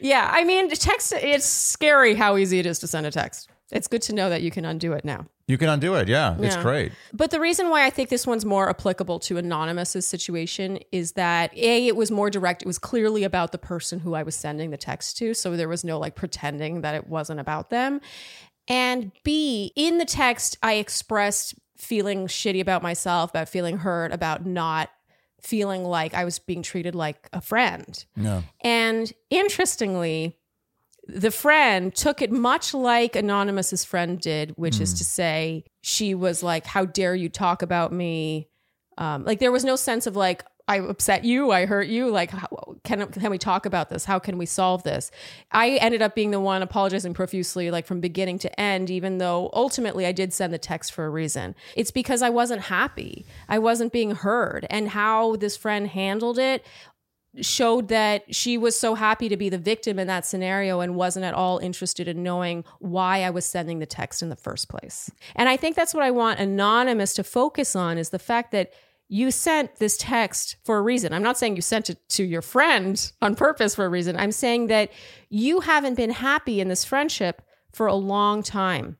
[0.00, 3.48] yeah, I mean, text, it's scary how easy it is to send a text.
[3.72, 5.26] It's good to know that you can undo it now.
[5.46, 6.08] You can undo it.
[6.08, 6.36] Yeah.
[6.38, 6.92] It's great.
[7.12, 11.56] But the reason why I think this one's more applicable to Anonymous's situation is that
[11.56, 12.62] A, it was more direct.
[12.62, 15.34] It was clearly about the person who I was sending the text to.
[15.34, 18.00] So there was no like pretending that it wasn't about them.
[18.68, 24.46] And B, in the text, I expressed feeling shitty about myself, about feeling hurt, about
[24.46, 24.90] not
[25.40, 28.04] feeling like I was being treated like a friend.
[28.14, 28.42] Yeah.
[28.62, 30.36] And interestingly,
[31.14, 36.42] the friend took it much like Anonymous's friend did, which is to say, she was
[36.42, 38.48] like, How dare you talk about me?
[38.98, 42.10] Um, like, there was no sense of like, I upset you, I hurt you.
[42.10, 42.46] Like, how,
[42.84, 44.04] can can we talk about this?
[44.04, 45.10] How can we solve this?
[45.50, 49.50] I ended up being the one apologizing profusely, like from beginning to end, even though
[49.52, 51.56] ultimately I did send the text for a reason.
[51.74, 56.64] It's because I wasn't happy, I wasn't being heard, and how this friend handled it
[57.40, 61.24] showed that she was so happy to be the victim in that scenario and wasn't
[61.24, 65.10] at all interested in knowing why I was sending the text in the first place.
[65.36, 68.72] And I think that's what I want Anonymous to focus on is the fact that
[69.08, 71.12] you sent this text for a reason.
[71.12, 74.16] I'm not saying you sent it to your friend on purpose for a reason.
[74.16, 74.90] I'm saying that
[75.28, 78.98] you haven't been happy in this friendship for a long time.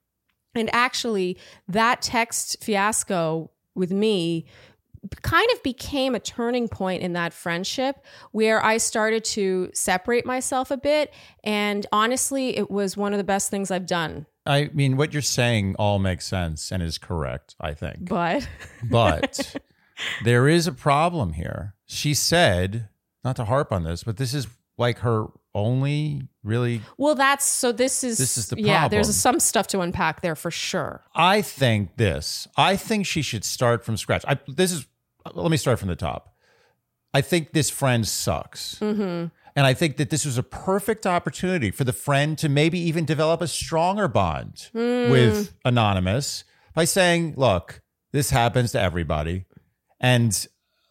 [0.54, 4.46] And actually, that text fiasco with me
[5.22, 10.70] kind of became a turning point in that friendship where I started to separate myself
[10.70, 11.12] a bit.
[11.42, 14.26] And honestly, it was one of the best things I've done.
[14.46, 18.08] I mean, what you're saying all makes sense and is correct, I think.
[18.08, 18.48] But
[18.90, 19.56] But
[20.24, 21.74] there is a problem here.
[21.86, 22.88] She said,
[23.24, 24.46] not to harp on this, but this is
[24.78, 27.72] like her only really well, that's so.
[27.72, 28.80] This is This is the yeah.
[28.80, 28.90] problem.
[28.90, 31.04] There's some stuff to unpack there for sure.
[31.14, 32.46] I think this.
[32.56, 34.24] I think she should start from scratch.
[34.26, 34.86] I, this is.
[35.34, 36.34] Let me start from the top.
[37.12, 39.26] I think this friend sucks, Mm-hmm.
[39.56, 43.04] and I think that this was a perfect opportunity for the friend to maybe even
[43.04, 45.10] develop a stronger bond Mm.
[45.10, 46.44] with anonymous
[46.74, 47.80] by saying, "Look,
[48.12, 49.44] this happens to everybody,
[50.00, 50.46] and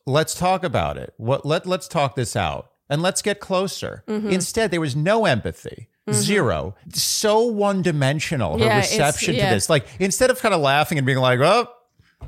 [0.05, 1.13] let's talk about it.
[1.17, 4.29] What let let's talk this out, and let's get closer." Mm-hmm.
[4.29, 5.87] Instead, there was no empathy.
[6.11, 6.75] Zero.
[6.91, 9.49] So one dimensional, her Yeah, reception yeah.
[9.49, 9.69] to this.
[9.69, 11.67] Like instead of kind of laughing and being like, "Oh,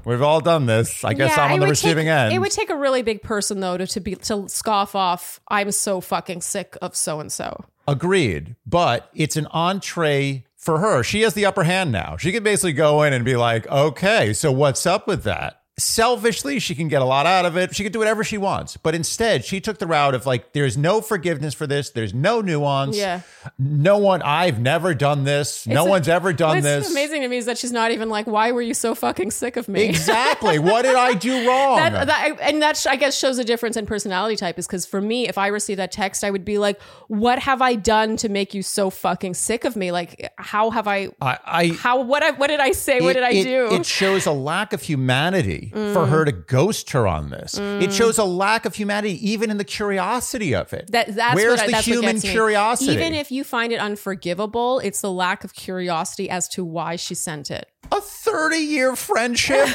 [0.06, 1.04] we've all done this.
[1.04, 3.60] I guess I'm on the receiving take, end." It would take a really big person
[3.60, 5.40] though to, to be to scoff off.
[5.48, 7.66] I'm so fucking sick of so and so.
[7.88, 8.56] Agreed.
[8.66, 11.04] But it's an entree for her.
[11.04, 12.18] She has the upper hand now.
[12.18, 16.60] She can basically go in and be like, "Okay, so what's up with that?" Selfishly,
[16.60, 17.74] she can get a lot out of it.
[17.76, 18.78] She can do whatever she wants.
[18.78, 21.90] But instead, she took the route of like, there's no forgiveness for this.
[21.90, 22.96] There's no nuance.
[22.98, 23.22] Yeah.
[23.58, 25.66] No one, I've never done this.
[25.66, 26.92] No It's- one's ever done What's this.
[26.92, 29.58] amazing to me is that she's not even like, "Why were you so fucking sick
[29.58, 30.60] of me?" Exactly.
[30.60, 31.78] what did I do wrong?
[31.78, 35.02] That, that, and that I guess shows a difference in personality type is because for
[35.02, 38.30] me, if I receive that text, I would be like, "What have I done to
[38.30, 39.92] make you so fucking sick of me?
[39.92, 41.10] Like, how have I?
[41.22, 42.22] I, I How what?
[42.24, 43.00] I, what did I say?
[43.02, 46.92] what did I it- do?" It shows a lack of humanity for her to ghost
[46.92, 47.58] her on this.
[47.58, 50.92] It shows a lack of humanity, even in the curiosity of it.
[50.92, 52.92] That that's Where's what the that's human curiosity?
[52.94, 57.14] Even if you find it unforgivable, it's the lack of curiosity as to why she
[57.16, 57.68] sent it.
[57.92, 59.68] a 30 year friendship,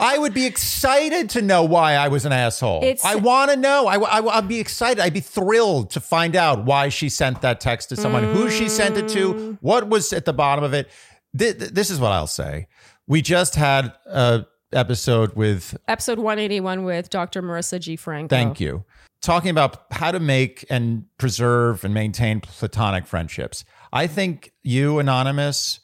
[0.00, 2.82] I would be excited to know why I was an asshole.
[2.82, 3.86] It's- I want to know.
[3.86, 5.00] I, I, would be excited.
[5.00, 8.68] I'd be thrilled to find out why she sent that text to someone, who she
[8.68, 9.12] sent it Mm.
[9.14, 10.88] to, what was at the bottom of it.
[11.36, 12.66] Th- th- This is what I'll say.
[13.06, 17.42] We just had a episode with Episode 181 with Dr.
[17.42, 17.96] Marisa G.
[17.96, 18.34] Franco.
[18.34, 18.84] Thank you.
[19.20, 23.64] Talking about how to make and preserve and maintain platonic friendships.
[23.92, 25.80] I think you, Anonymous,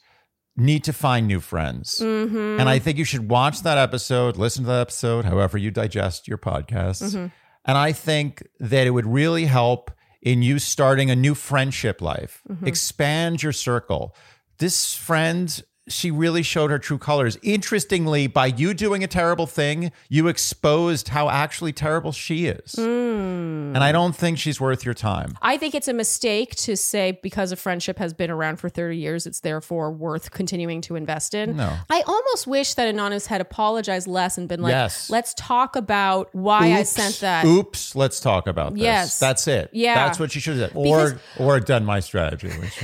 [0.55, 1.99] need to find new friends.
[1.99, 2.59] Mm-hmm.
[2.59, 6.27] And I think you should watch that episode, listen to that episode, however you digest
[6.27, 7.13] your podcasts.
[7.13, 7.27] Mm-hmm.
[7.65, 12.41] And I think that it would really help in you starting a new friendship life.
[12.49, 12.67] Mm-hmm.
[12.67, 14.15] Expand your circle.
[14.59, 17.37] This friend, she really showed her true colors.
[17.43, 22.75] Interestingly, by you doing a terrible thing, you exposed how actually terrible she is.
[22.75, 23.75] Mm.
[23.75, 25.37] And I don't think she's worth your time.
[25.41, 28.97] I think it's a mistake to say because a friendship has been around for 30
[28.97, 31.57] years, it's therefore worth continuing to invest in.
[31.57, 31.75] No.
[31.89, 35.09] I almost wish that Anonymous had apologized less and been like, Yes.
[35.09, 37.45] let's talk about why I sent that.
[37.45, 38.81] Oops, let's talk about this.
[38.83, 39.19] Yes.
[39.19, 39.69] That's it.
[39.71, 39.93] Yeah.
[39.95, 40.83] That's what she should have done.
[40.83, 42.49] Because- Or or done my strategy.
[42.49, 42.83] Which,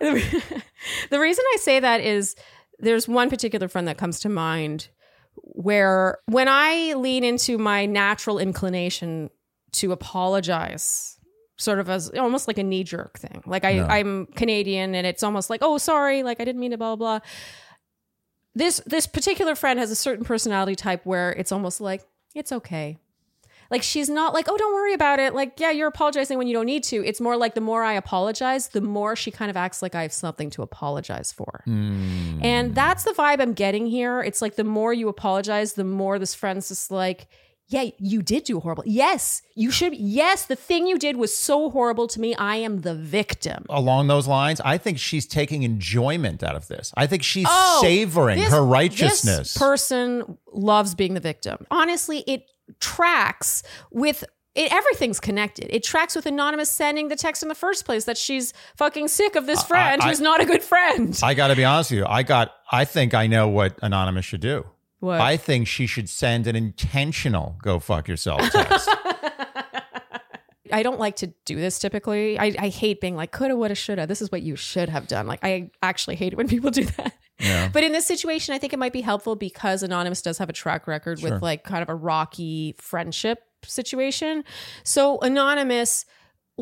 [1.10, 2.36] the reason I say that is
[2.78, 4.88] there's one particular friend that comes to mind
[5.36, 9.30] where when I lean into my natural inclination
[9.72, 11.18] to apologize,
[11.56, 13.42] sort of as almost like a knee jerk thing.
[13.46, 13.86] Like I, No.
[13.86, 17.18] I'm Canadian and it's almost like, oh, sorry, like I didn't mean to blah blah.
[17.18, 17.28] blah.
[18.54, 22.02] This this particular friend has a certain personality type where it's almost like,
[22.34, 22.98] it's okay.
[23.74, 25.34] Like she's not like, oh, don't worry about it.
[25.34, 27.04] Like, yeah, you're apologizing when you don't need to.
[27.04, 30.02] It's more like the more I apologize, the more she kind of acts like I
[30.02, 31.62] have something to apologize for.
[31.64, 32.38] Hmm.
[32.40, 34.20] And that's the vibe I'm getting here.
[34.22, 37.26] It's like the more you apologize, the more this friend's just like,
[37.66, 38.84] yeah, you did do horrible.
[38.86, 39.94] Yes, you should.
[39.96, 42.34] Yes, the thing you did was so horrible to me.
[42.36, 43.64] I am the victim.
[43.70, 46.92] along those lines, I think she's taking enjoyment out of this.
[46.96, 49.54] I think she's Oh, savoring This- her righteousness.
[49.54, 51.66] This person loves being the victim.
[51.70, 52.44] Honestly, it
[52.80, 55.66] tracks with it, everything's connected.
[55.74, 59.34] It tracks with Anonymous sending the text in the first place that she's fucking sick
[59.34, 61.18] of this friend I- who's not a good friend.
[61.24, 62.06] I got to be honest with you.
[62.06, 62.52] I got.
[62.70, 64.64] I think I know what Anonymous should do.
[65.00, 65.20] What?
[65.20, 68.88] I think she should send an intentional "go fuck yourself" text.
[70.72, 72.38] I don't like to do this typically.
[72.38, 74.06] I, I hate being like coulda, woulda, shoulda.
[74.06, 75.26] This is what you should have done.
[75.26, 77.12] Like I actually hate it when people do that.
[77.44, 77.68] Yeah.
[77.72, 80.52] But in this situation, I think it might be helpful because Anonymous does have a
[80.52, 81.32] track record Sure.
[81.32, 84.44] with like kind of a rocky friendship situation.
[84.82, 86.04] So Anonymous,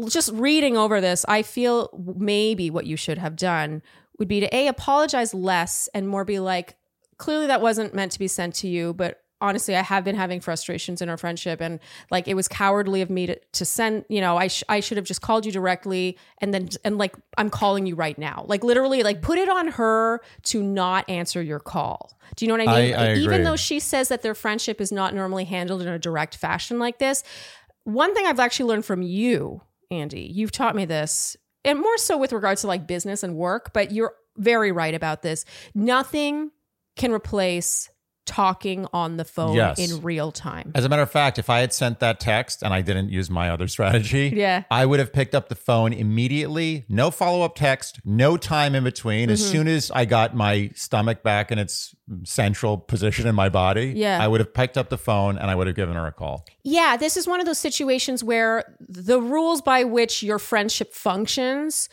[0.09, 3.83] just reading over this, I feel maybe what you should have done
[4.19, 6.77] would be to a apologize less and more be like,
[7.19, 10.41] clearly that wasn't meant to be sent to you, but honestly, I have been having
[10.41, 11.81] frustrations in our friendship, and
[12.11, 14.07] like it was cowardly of me to, to send.
[14.09, 17.15] You know, I sh- I should have just called you directly, and then and like
[17.37, 18.45] I'm calling you right now.
[18.49, 22.19] Like literally, like put it on her to not answer your call.
[22.37, 22.95] Do you know what I mean?
[22.95, 25.99] I- I Even though she says that their friendship is not normally handled in a
[25.99, 27.23] direct fashion like this,
[27.85, 32.17] one thing I've actually learned from you, Andy, you've taught me this, and more so
[32.17, 35.45] with regards to like business and work, but you're very right about this.
[35.75, 36.51] Nothing
[36.97, 37.91] can replace
[38.25, 39.79] talking on the phone Yes.
[39.79, 40.71] in real time.
[40.75, 43.29] As a matter of fact, if I had sent that text and I didn't use
[43.29, 44.63] my other strategy, Yeah.
[44.71, 46.85] I would have picked up the phone immediately.
[46.89, 49.29] No follow up text, no time in between.
[49.31, 49.53] As Mm-hmm.
[49.53, 51.95] soon as I got my stomach back in its
[52.25, 54.23] central position in my body, Yeah.
[54.23, 56.45] I would have picked up the phone and I would have given her a call.
[56.63, 61.89] Yeah, this is one of those situations where the rules by which your friendship functions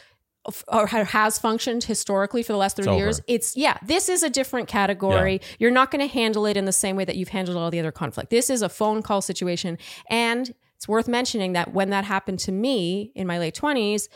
[0.68, 4.30] or has functioned historically for the last 30 It's years it's yeah this is a
[4.30, 5.42] different category.
[5.60, 7.80] You're not going to handle it in the same way that you've handled all the
[7.80, 8.30] other conflict.
[8.30, 9.78] This is a phone call situation
[10.10, 14.08] and it's worth mentioning that when that happened to me in my late 20s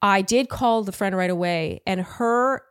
[0.00, 2.62] i did call the friend right away and her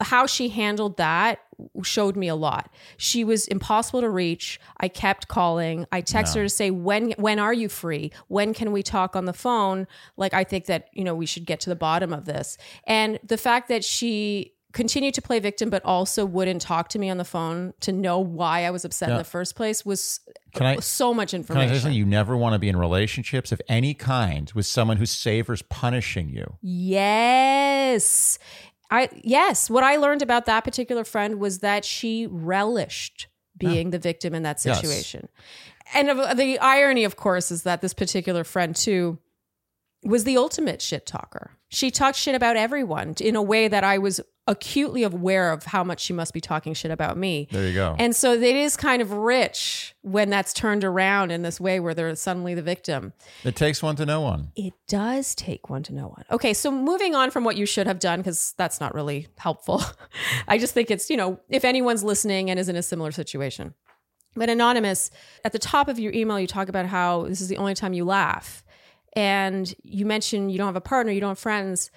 [0.00, 1.40] how she handled that
[1.82, 2.72] showed me a lot.
[2.96, 4.60] She was impossible to reach.
[4.78, 5.86] I kept calling.
[5.92, 8.12] I texted her to say when when are you free?
[8.28, 9.86] When can we talk on the phone?
[10.16, 12.56] Like I think that, you know, we should get to the bottom of this.
[12.86, 17.08] And the fact that she continued to play victim but also wouldn't talk to me
[17.08, 20.18] on the phone to know why I was upset in the first place was
[20.52, 21.92] Can I- so much Can I information.
[21.92, 26.28] You never want to be in relationships of any kind with someone who savors punishing
[26.28, 26.56] you.
[26.60, 28.38] Yes.
[28.94, 33.98] I yes, what I learned about that particular friend was that she relished being the
[33.98, 34.80] victim in that Yes.
[34.80, 35.28] situation.
[35.94, 39.18] And the irony of course is that this particular friend too
[40.02, 41.52] was the ultimate shit talker.
[41.68, 45.82] She talked shit about everyone in a way that I was acutely aware of how
[45.82, 47.48] much she must be talking shit about me.
[47.50, 47.96] There you go.
[47.98, 51.94] And so it is kind of rich when that's turned around in this way where
[51.94, 53.14] they're suddenly the victim.
[53.42, 54.52] it takes one to know one.
[54.54, 56.24] It does take one to know one.
[56.30, 59.82] Okay, so moving on from what you should have done, because that's not really helpful.
[60.48, 63.74] I just think it's, you know, if anyone's listening and is in a similar situation.
[64.36, 65.10] But Anonymous,
[65.44, 67.92] at the top of your email, you talk about how this is the only time
[67.92, 68.64] you laugh.
[69.16, 71.90] And you mention you don't have a partner, you don't have friends.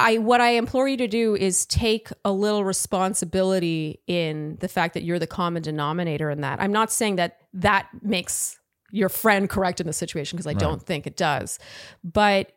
[0.00, 4.94] I what I implore you to do is take a little responsibility in the fact
[4.94, 6.60] that you're the common denominator in that.
[6.60, 8.58] I'm not saying that that makes
[8.90, 11.58] your friend correct in the situation because I don't think it does.
[12.02, 12.52] But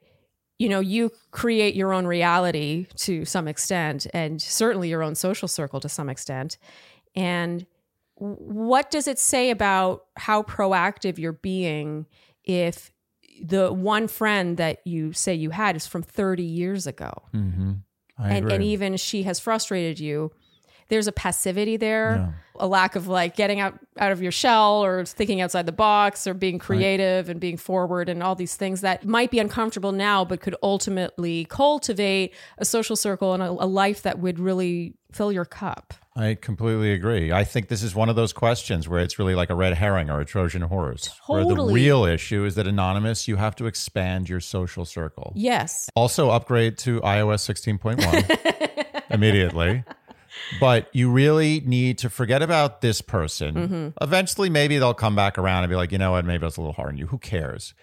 [0.60, 5.48] you know, you create your own reality to some extent and certainly your own social
[5.48, 6.58] circle to some extent.
[7.16, 7.66] And
[8.16, 12.06] what does it say about how proactive you're being
[12.46, 12.93] if
[13.42, 17.12] the one friend that you say you had is from 30 years ago?
[17.34, 17.74] Mm-hmm.
[18.20, 20.32] And, and even she has frustrated you
[20.90, 22.32] there's a passivity there Yeah.
[22.60, 26.26] a lack of like getting out out of your shell or thinking outside the box
[26.28, 30.24] or being creative and being forward and all these things that might be uncomfortable now
[30.26, 35.32] but could ultimately cultivate a social circle and a, a life that would really fill
[35.32, 37.32] your cup I completely agree.
[37.32, 40.12] I think this is one of those questions where it's really like a red herring
[40.12, 41.10] or a Trojan horse.
[41.26, 45.34] Where the real issue is that anonymous, you have to expand your social circle.
[45.36, 49.84] yes Also, upgrade to iOS 16.1 immediately.
[50.60, 53.56] But you really need to forget about this person.
[53.56, 53.88] Mm-hmm.
[54.02, 56.62] Eventually, maybe they'll come back around and be like, you know what, maybe that's a
[56.62, 57.08] little hard on you.
[57.08, 57.74] Who cares?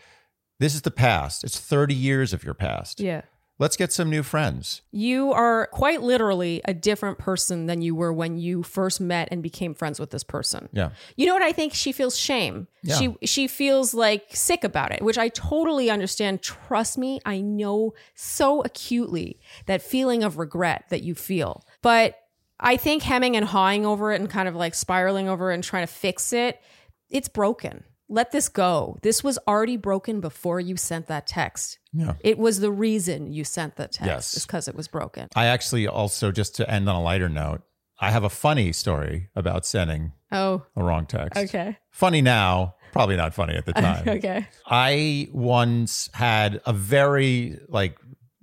[0.58, 1.42] This is the past.
[1.44, 3.00] It's 30 years of your past.
[3.00, 3.22] yeah
[3.58, 4.80] Let's get some new friends.
[4.90, 9.42] you are quite literally a different person than you were when you first met and
[9.42, 10.90] became friends with this person Yeah.
[11.16, 11.74] You know what I think?
[11.74, 12.68] She feels shame.
[12.82, 12.96] Yeah.
[12.96, 16.40] She she feels like sick about it, which I totally understand.
[16.40, 21.62] Trust me, I know so acutely that feeling of regret that you feel.
[21.82, 22.16] But
[22.60, 25.64] I think hemming and hawing over it and kind of like spiraling over it and
[25.64, 26.60] trying to fix it,
[27.08, 27.84] it's broken.
[28.08, 28.98] Let this go.
[29.02, 31.78] This was already broken before you sent that text.
[31.92, 32.14] Yeah.
[32.20, 34.06] It was the reason you sent that text.
[34.06, 34.36] Yes.
[34.36, 35.28] It's because it was broken.
[35.36, 37.62] I actually also, just to end on a lighter note,
[38.00, 41.36] I have a funny story about sending Oh, a wrong text.
[41.38, 41.76] okay.
[41.90, 44.08] Funny now, probably not funny at the time.
[44.08, 44.48] Okay.
[44.66, 47.96] I once had a very like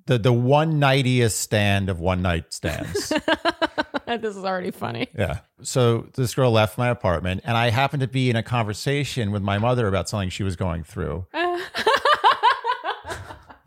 [0.07, 3.09] the the one nightiest stand of one night stands.
[4.07, 5.07] this is already funny.
[5.17, 5.39] yeah.
[5.61, 9.43] So this girl left my apartment, and I happened to be in a conversation with
[9.43, 11.27] my mother about something she was going through.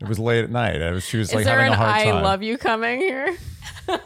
[0.01, 0.81] It was late at night.
[0.81, 2.23] I was, she was Is like there having an a hard I time.
[2.23, 3.37] love you coming here?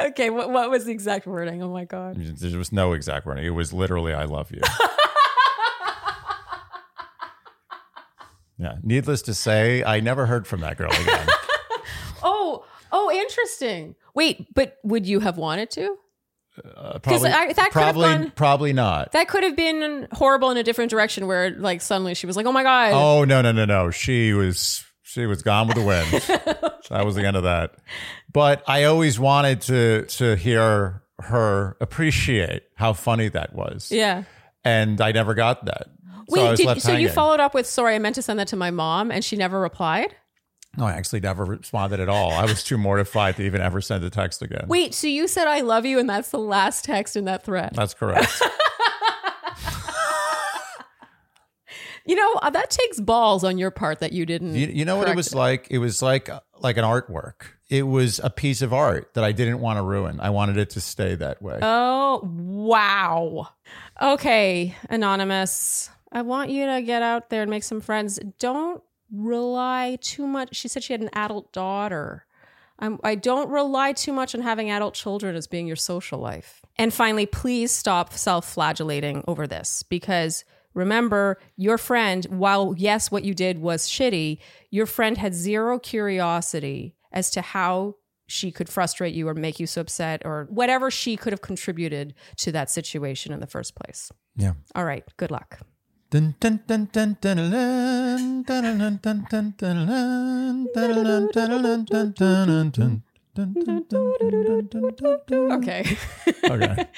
[0.00, 1.62] okay, what, what was the exact wording?
[1.62, 2.16] Oh my God.
[2.16, 3.46] There was no exact wording.
[3.46, 4.60] It was literally "I love you."
[8.58, 8.76] Yeah.
[8.82, 11.28] Needless to say, I never heard from that girl again.
[12.22, 13.94] Oh, oh, interesting.
[14.14, 15.96] Wait, but would you have wanted to?
[16.76, 19.12] Uh, probably, I- that could have probably, gone- probably not.
[19.12, 22.46] That could have been horrible in a different direction where like suddenly she was like,
[22.46, 22.92] oh my God.
[22.94, 23.90] Oh no no no no!
[23.90, 26.08] She was she was gone with the wind.
[26.88, 27.74] that was the end of that.
[28.32, 34.24] But I always wanted to to hear her appreciate how funny that was, Yeah.
[34.64, 35.88] and I never got that.
[36.28, 38.48] So Wait, was did, so you followed up with, sorry, I meant to send that
[38.48, 40.14] to my mom and she never replied?
[40.76, 42.32] No, I actually never responded at all.
[42.32, 44.66] I was too mortified to even ever send a text again.
[44.68, 47.72] Wait, so you said I love you and that's the last text in that thread?
[47.74, 48.42] That's correct.
[52.06, 54.54] You know, uh, that takes balls on your part that you didn't.
[54.54, 55.66] you, you know what it was like?
[55.70, 57.46] It was like like an artwork.
[57.68, 60.20] It was a piece of art that I didn't want to ruin.
[60.20, 61.58] I wanted it to stay that way.
[61.60, 63.48] Oh, wow.
[64.00, 65.90] Okay, Anonymous.
[66.12, 68.18] I want you to get out there and make some friends.
[68.38, 68.82] Don't
[69.12, 70.54] rely too much.
[70.54, 72.26] She said she had an adult daughter.
[72.78, 76.60] I'm, I don't rely too much on having adult children as being your social life.
[76.76, 80.44] And finally, please stop self flagellating over this because
[80.74, 84.38] remember, your friend, while yes, what you did was shitty,
[84.70, 87.96] your friend had zero curiosity as to how
[88.28, 92.12] she could frustrate you or make you so upset or whatever she could have contributed
[92.36, 94.10] to that situation in the first place.
[94.36, 94.52] yeah.
[94.74, 95.60] All right, good luck.
[105.52, 105.84] Okay.
[106.44, 106.88] okay.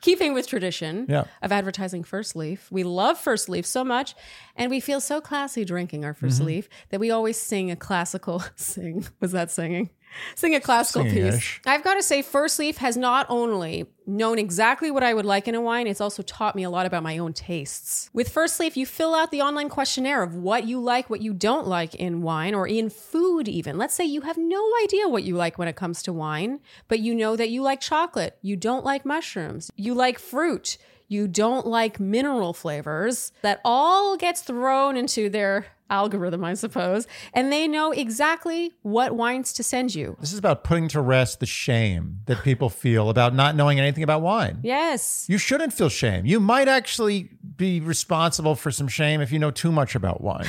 [0.00, 4.16] Keeping with tradition of advertising First Leaf, we love First Leaf so much,
[4.56, 6.40] and we feel so classy drinking our 1st.
[6.44, 9.06] Leaf that we always sing a classical sing.
[9.20, 9.90] Was that singing?
[10.34, 11.12] Sing a classical piece.
[11.12, 11.60] Singing-ish.
[11.66, 15.48] I've got to say, First Leaf has not only known exactly what I would like
[15.48, 18.10] in a wine, it's also taught me a lot about my own tastes.
[18.12, 21.32] With First Leaf, you fill out the online questionnaire of what you like, what you
[21.32, 23.78] don't like in wine or in food, even.
[23.78, 27.00] Let's say you have no idea what you like when it comes to wine, but
[27.00, 30.78] you know that you like chocolate, you don't like mushrooms, you like fruit.
[31.06, 33.30] You don't like mineral flavors.
[33.42, 39.52] That all gets thrown into their algorithm, I suppose, and they know exactly what wines
[39.54, 40.16] to send you.
[40.20, 44.02] This is about putting to rest the shame that people feel about not knowing anything
[44.02, 44.60] about wine.
[44.62, 45.26] Yes.
[45.28, 46.26] You shouldn't feel shame.
[46.26, 50.46] You might actually be responsible for some shame if you know too much about wine.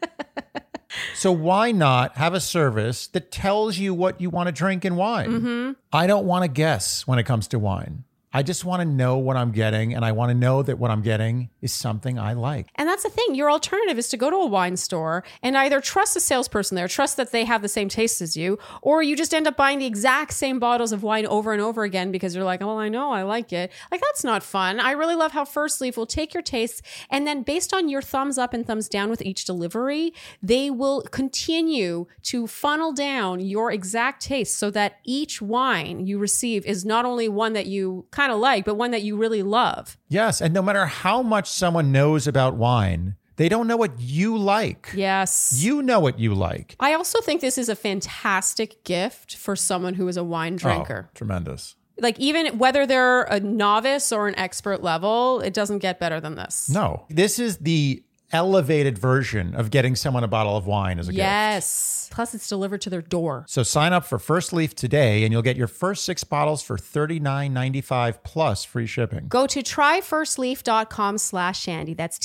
[1.14, 4.96] so why not have a service that tells you what you want to drink and
[4.96, 5.30] wine?
[5.30, 5.72] Mm-hmm.
[5.92, 8.04] I don't want to guess when it comes to wine.
[8.32, 10.90] I just want to know what I'm getting, and I want to know that what
[10.90, 12.68] I'm getting is something I like.
[12.76, 13.34] And that's the thing.
[13.34, 16.88] Your alternative is to go to a wine store and either trust the salesperson there,
[16.88, 19.78] trust that they have the same taste as you, or you just end up buying
[19.78, 22.88] the exact same bottles of wine over and over again because you're like, oh, I
[22.88, 23.70] know, I like it.
[23.90, 24.80] Like, that's not fun.
[24.80, 26.80] I really love how First Leaf will take your tastes
[27.10, 31.02] and then, based on your thumbs up and thumbs down with each delivery, they will
[31.02, 37.04] continue to funnel down your exact taste so that each wine you receive is not
[37.04, 39.96] only one that you kind of like, but one that you really love.
[40.08, 44.36] Yes, and no matter how much someone knows about wine, they don't know what you
[44.36, 44.90] like.
[44.94, 45.54] Yes.
[45.56, 46.76] You know what you like.
[46.78, 50.58] I also think this is a fantastic gift for someone who is a wine oh,
[50.58, 51.08] drinker.
[51.08, 51.74] Oh, tremendous.
[51.98, 56.34] Like even whether they're a novice or an expert level, it doesn't get better than
[56.34, 56.68] this.
[56.68, 58.02] No, this is the
[58.32, 61.18] elevated version of getting someone a bottle of wine as a gift.
[61.18, 62.08] Yes.
[62.10, 63.44] Plus it's delivered to their door.
[63.48, 66.76] So sign up for First Leaf today and you'll get your first six bottles for
[66.76, 69.28] $39.95 plus free shipping.
[69.28, 71.94] Go to tryfirstleaf.com slash shandy.
[71.94, 72.18] That's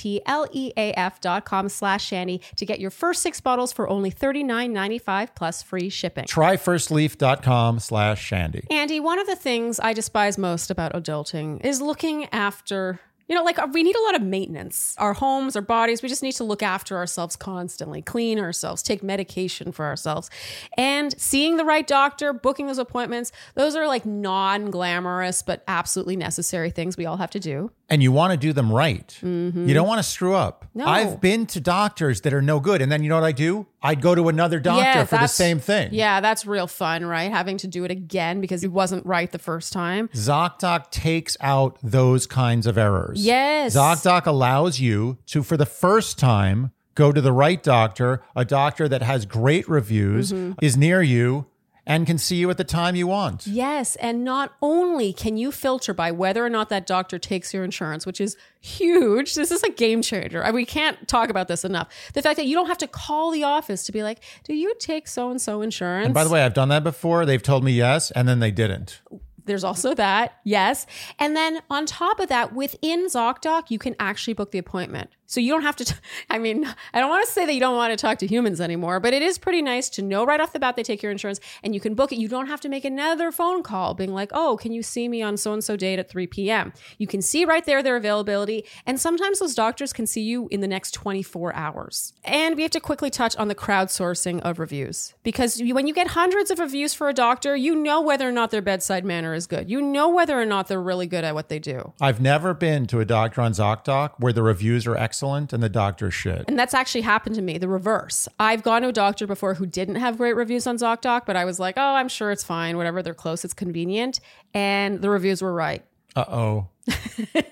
[0.00, 5.62] T-R-Y-F-I-R-S-T-L-E-A-F dot com slash shandy to get your first six bottles for only $39.95 plus
[5.62, 6.24] free shipping.
[6.24, 8.66] Tryfirstleaf.com slash shandy.
[8.70, 13.00] Andy, one of the things I despise most about adulting is looking after.
[13.30, 14.96] You know, like uh, we need a lot of maintenance.
[14.98, 19.04] Our homes, our bodies, we just need to look after ourselves constantly, clean ourselves, take
[19.04, 20.28] medication for ourselves.
[20.76, 26.16] And seeing the right doctor, booking those appointments, those are like non glamorous, but absolutely
[26.16, 27.70] necessary things we all have to do.
[27.90, 29.18] And you want to do them right.
[29.22, 30.64] You don't want to screw up.
[30.74, 30.86] No.
[30.86, 32.80] I've been to doctors that are no good.
[32.80, 33.66] And then you know what I do?
[33.82, 35.88] I'd go to another doctor Yeah, for the same thing.
[35.92, 37.30] Yeah, that's real fun, right?
[37.32, 40.08] Having to do it again because it wasn't right the first time.
[40.14, 43.24] ZocDoc takes out those kinds of errors.
[43.24, 43.74] Yes.
[43.76, 48.88] ZocDoc allows you to, for the first time, go to the right doctor, a doctor
[48.88, 50.52] that has great reviews, Mm-hmm.
[50.64, 51.46] is near you,
[51.86, 53.46] and can see you at the time you want.
[53.46, 57.64] Yes, and not only can you filter by whether or not that doctor takes your
[57.64, 59.34] insurance, which is huge.
[59.34, 60.44] This is a game changer.
[60.44, 61.88] I- We can't talk about this enough.
[62.12, 64.74] The fact that you don't have to call the office to be like, "Do you
[64.78, 67.24] take so and so insurance?" And by the way, I've done that before.
[67.24, 69.00] They've told me yes, and then they didn't.
[69.46, 70.86] There's also that, yes.
[71.18, 75.10] And then on top of that, within ZocDoc, you can actually book the appointment.
[75.30, 75.94] So you don't have to, t-
[76.30, 78.60] I mean, I don't want to say that you don't want to talk to humans
[78.60, 81.12] anymore, but it is pretty nice to know right off the bat they take your
[81.12, 82.18] insurance and you can book it.
[82.18, 85.22] You don't have to make another phone call being like, oh, can you see me
[85.22, 86.72] on so and so date at 3 p.m.?
[86.98, 88.64] You can see right there their availability.
[88.84, 92.12] And sometimes those doctors can see you in the next 24 hours.
[92.24, 96.08] And we have to quickly touch on the crowdsourcing of reviews because when you get
[96.08, 99.46] hundreds of reviews for a doctor, you know whether or not their bedside manner is
[99.46, 99.70] good.
[99.70, 101.92] You know whether or not they're really good at what they do.
[102.00, 105.68] I've never been to a doctor on ZocDoc where the reviews are excellent and the
[105.68, 106.44] doctor's shit.
[106.48, 108.28] And that's actually happened to me, the reverse.
[108.38, 111.44] I've gone to a doctor before who didn't have great reviews on ZocDoc, but I
[111.44, 112.76] was like, oh, I'm sure it's fine.
[112.76, 114.20] Whatever, they're close, it's convenient.
[114.54, 115.84] And the reviews were right.
[116.16, 116.68] Uh oh.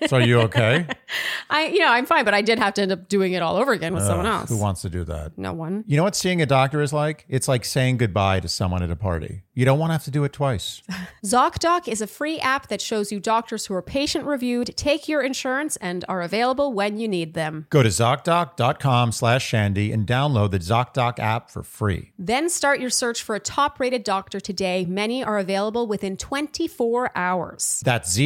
[0.07, 0.85] So are you okay?
[1.49, 3.57] I, you know, I'm fine, but I did have to end up doing it all
[3.57, 4.49] over again with someone else.
[4.49, 5.37] Who wants to do that?
[5.37, 5.83] no one.
[5.87, 7.25] You know what seeing a doctor is like?
[7.27, 9.43] It's like saying goodbye to someone at a party.
[9.53, 10.81] You don't want to have to do it twice.
[11.25, 15.21] ZocDoc is a free app that shows you doctors who are patient reviewed, take your
[15.21, 17.65] insurance, and are available when you need them.
[17.69, 22.11] Go to ZocDoc.com slash Shandy and download the ZocDoc app for free.
[22.17, 24.85] Then start your search for a top rated doctor today.
[24.85, 27.81] Many are available within 24 hours.
[27.83, 28.17] That's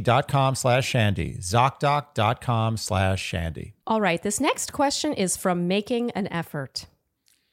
[0.00, 1.36] ZocDoc.com slash Shandy.
[1.38, 3.74] ZocDoc.com slash Shandy.
[3.86, 6.86] All right, this next question is from Making an Effort.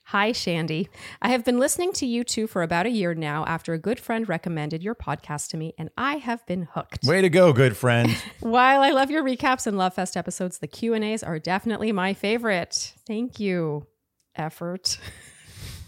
[0.06, 0.90] Hi, Shandy.
[1.22, 4.00] I have been listening to you two for about a year now after a good
[4.00, 7.06] friend recommended your podcast to me, and I have been hooked.
[7.06, 8.12] Way to go, good friend.
[8.42, 12.94] While I love your recaps and Love Fest episodes, the Q&As are definitely my favorite.
[13.08, 13.88] Thank you.
[14.36, 14.98] Effort.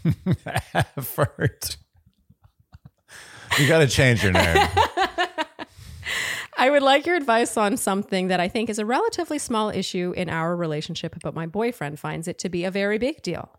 [0.73, 1.77] Effort.
[3.59, 4.67] You got to change your name.
[6.57, 10.13] I would like your advice on something that I think is a relatively small issue
[10.15, 13.49] in our relationship, but my boyfriend finds it to be a very big deal.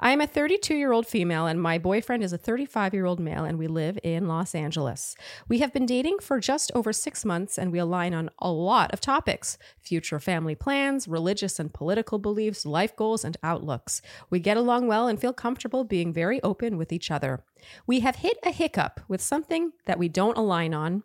[0.00, 3.20] I am a 32 year old female, and my boyfriend is a 35 year old
[3.20, 5.14] male, and we live in Los Angeles.
[5.48, 8.92] We have been dating for just over six months, and we align on a lot
[8.92, 14.02] of topics future family plans, religious and political beliefs, life goals, and outlooks.
[14.30, 17.44] We get along well and feel comfortable being very open with each other.
[17.86, 21.04] We have hit a hiccup with something that we don't align on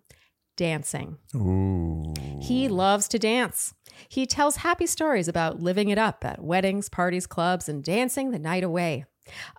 [0.57, 1.17] dancing.
[1.35, 2.13] Ooh.
[2.41, 3.73] He loves to dance.
[4.09, 8.39] He tells happy stories about living it up at weddings, parties, clubs, and dancing the
[8.39, 9.05] night away.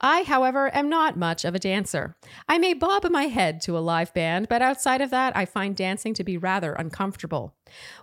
[0.00, 2.16] I, however, am not much of a dancer.
[2.48, 5.76] I may bob my head to a live band, but outside of that, I find
[5.76, 7.54] dancing to be rather uncomfortable.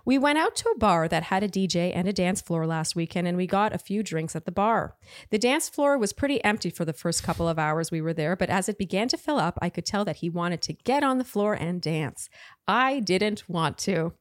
[0.04, 2.94] We went out to a bar that had a DJ and a dance floor last
[2.94, 4.96] weekend, and we got a few drinks at the bar.
[5.30, 8.36] The dance floor was pretty empty for the first couple of hours we were there,
[8.36, 11.02] but as it began to fill up, I could tell that he wanted to get
[11.02, 12.28] on the floor and dance.
[12.68, 14.12] I didn't want to.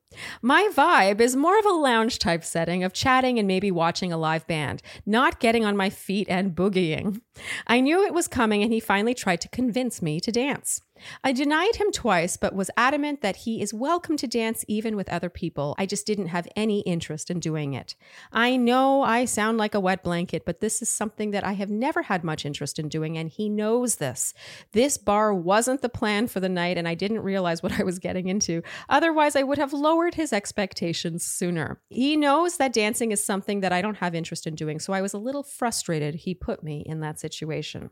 [0.42, 4.18] My vibe is more of a lounge type setting of chatting and maybe watching a
[4.18, 7.22] live band, not getting on my feet and boogieing.
[7.68, 10.82] I knew it was coming, and he finally tried to convince me to dance.
[11.24, 15.10] I denied him twice, but was adamant that he is welcome to dance even with
[15.10, 15.76] other people.
[15.78, 17.96] I just didn't have any interest in doing it.
[18.32, 21.70] I know I sound like a wet blanket, but this is something that I have
[21.70, 24.34] never had much interest in doing, and he knows this.
[24.72, 28.00] This bar wasn't the plan for the night, and I didn't realize what I was
[28.00, 28.62] getting into.
[28.90, 31.82] Otherwise, I would have lowered his expectations sooner.
[31.90, 35.02] He knows that dancing is something that I don't have interest in doing, so I
[35.02, 37.90] was a little frustrated he put me in that situation.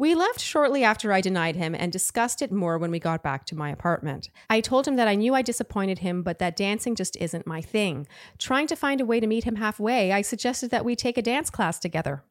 [0.00, 3.44] We left shortly after I denied him and discussed it more when we got back
[3.44, 4.30] to my apartment.
[4.48, 7.60] I told him that I knew I disappointed him, but that dancing just isn't my
[7.60, 8.06] thing.
[8.38, 11.22] Trying to find a way to meet him halfway, I suggested that we take a
[11.22, 12.24] dance class together.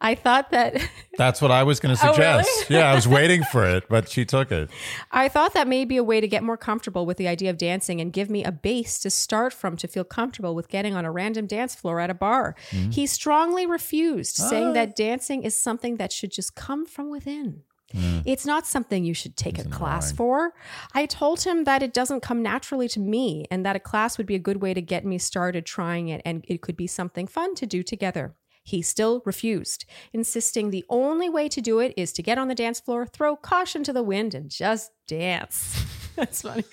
[0.00, 0.80] I thought that
[1.18, 2.48] That's what I was going to Oh, suggest.
[2.68, 2.80] really?
[2.80, 4.70] yeah, I was waiting for it, but she took it.
[5.10, 7.58] I thought that may be a way to get more comfortable with the idea of
[7.58, 11.04] dancing and give me a base to start from to feel comfortable with getting on
[11.04, 12.54] a random dance floor at a bar.
[12.70, 12.90] Mm-hmm.
[12.90, 14.72] He strongly refused, saying ah.
[14.72, 17.62] that dancing is something that should just come from within.
[17.94, 18.22] Mm.
[18.24, 20.54] It's not something you should take a class for.
[20.92, 24.26] I told him that it doesn't come naturally to me and that a class would
[24.26, 27.26] be a good way to get me started trying it and it could be something
[27.26, 28.34] fun to do together.
[28.66, 32.54] He still refused, insisting the only way to do it is to get on the
[32.54, 35.84] dance floor, throw caution to the wind, and just dance.
[36.16, 36.64] That's funny.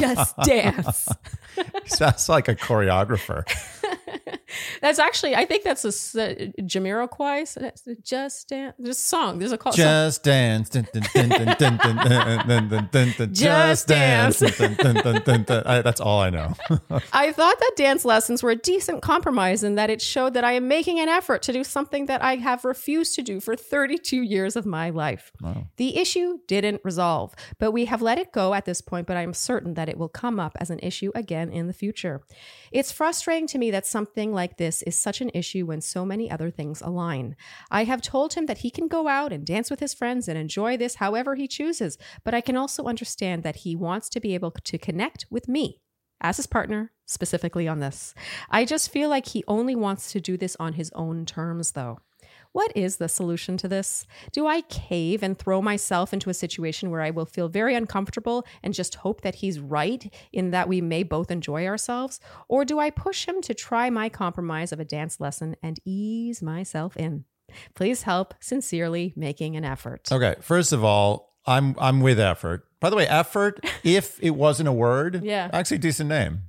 [0.00, 1.08] Just dance.
[1.84, 3.44] Sounds like a choreographer.
[4.80, 7.46] that's actually, I think that's a uh, Jamiroquai.
[7.48, 8.74] So that's just dance.
[8.78, 9.38] This song.
[9.38, 9.72] There's a call.
[9.72, 10.70] Just dance.
[13.32, 14.38] Just dance.
[14.38, 16.54] That's all I know.
[17.12, 20.52] I thought that dance lessons were a decent compromise in that it showed that I
[20.52, 24.22] am making an effort to do something that I have refused to do for 32
[24.22, 25.32] years of my life.
[25.40, 25.66] Wow.
[25.76, 29.06] The issue didn't resolve, but we have let it go at this point.
[29.06, 31.72] But I am certain that it will come up as an issue again in the
[31.72, 32.22] future.
[32.70, 36.30] It's frustrating to me that something like this is such an issue when so many
[36.30, 37.34] other things align.
[37.68, 40.38] I have told him that he can go out and dance with his friends and
[40.38, 44.34] enjoy this however he chooses, but I can also understand that he wants to be
[44.34, 45.80] able to connect with me
[46.20, 48.14] as his partner, specifically on this.
[48.48, 51.98] I just feel like he only wants to do this on his own terms, though.
[52.56, 54.06] What is the solution to this?
[54.32, 58.46] Do I cave and throw myself into a situation where I will feel very uncomfortable
[58.62, 62.18] and just hope that he's right in that we may both enjoy ourselves?
[62.48, 66.40] Or do I push him to try my compromise of a dance lesson and ease
[66.40, 67.26] myself in?
[67.74, 68.32] Please help.
[68.40, 70.08] Sincerely, making an effort.
[70.10, 70.36] Okay.
[70.40, 72.64] First of all, I'm I'm with effort.
[72.80, 75.50] By the way, effort, if it wasn't a word, Yeah.
[75.52, 76.40] actually decent name.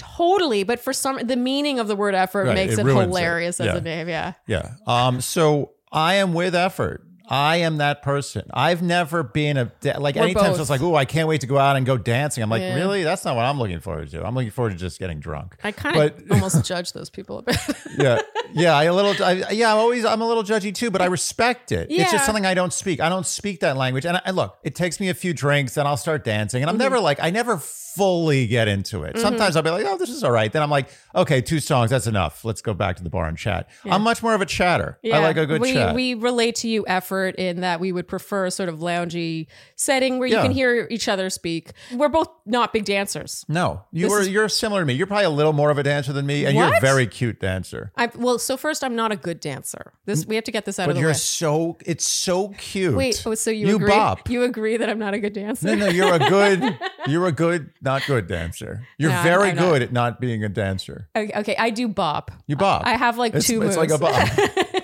[0.00, 3.00] Totally, but for some, the meaning of the word effort Right, makes it it, ruins
[3.04, 3.08] it.
[3.08, 3.76] hilarious as Yeah.
[3.76, 4.08] a name.
[4.08, 4.32] Yeah.
[4.46, 4.70] Yeah.
[4.86, 5.20] Um.
[5.20, 7.04] So I am with effort.
[7.30, 8.50] I am that person.
[8.52, 10.60] I've never been a like We're anytime both.
[10.60, 12.42] it's like, oh, I can't wait to go out and go dancing.
[12.42, 12.74] I'm like, Yeah.
[12.74, 13.04] really?
[13.04, 14.26] That's not what I'm looking forward to.
[14.26, 15.56] I'm looking forward to just getting drunk.
[15.62, 17.56] I kind of almost judge those people a bit.
[17.98, 18.18] yeah,
[18.52, 18.76] yeah.
[18.76, 19.24] I a little.
[19.24, 20.04] I, yeah, I'm always.
[20.04, 21.86] I'm a little judgy too, but I respect it.
[21.90, 22.98] It's just something I don't speak.
[23.00, 24.04] I don't speak that language.
[24.06, 26.62] And, I, look, it takes me a few drinks, and I'll start dancing.
[26.62, 26.82] And I'm Mm-hmm.
[26.82, 27.20] never like.
[27.22, 29.18] I never fully get into it.
[29.18, 30.50] Sometimes I'll be like, oh, this is all right.
[30.52, 32.44] Then I'm like, okay, two songs, that's enough.
[32.44, 33.68] Let's go back to the bar and chat.
[33.84, 34.98] I'm much more of a chatter.
[35.04, 35.94] I like a good we, chat.
[35.94, 39.46] We relate to you effort in that we would prefer a sort of loungy
[39.76, 40.42] setting where you Yeah.
[40.42, 41.70] can hear each other speak.
[41.94, 43.44] We're both not big dancers.
[43.48, 44.22] no, you were.
[44.22, 44.94] you're similar to me.
[44.94, 46.80] You're probably a little more of a dancer than me, and you're a What?
[46.82, 47.92] very cute dancer.
[47.96, 49.92] I well, so first, I'm not a good dancer.
[50.06, 51.14] This we have to get this out But of the you're way.
[51.14, 51.76] so.
[51.86, 52.94] It's so cute.
[52.96, 53.90] Wait, oh, so you, you agree?
[53.90, 54.28] bop.
[54.30, 55.66] You agree that I'm not a good dancer?
[55.66, 58.86] No, no, you're a good, you're a good, not good dancer.
[58.98, 59.62] You're No, I'm- very I'm not.
[59.70, 61.08] good at not being a dancer.
[61.16, 62.30] Okay, okay, I do bop.
[62.46, 62.82] You bop.
[62.86, 63.90] I have like it's, two It's moves.
[63.90, 64.28] like a bop.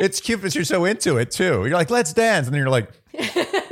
[0.00, 1.64] it's cute because you're so into it too.
[1.66, 2.90] You're like, let's dance, and then you're like.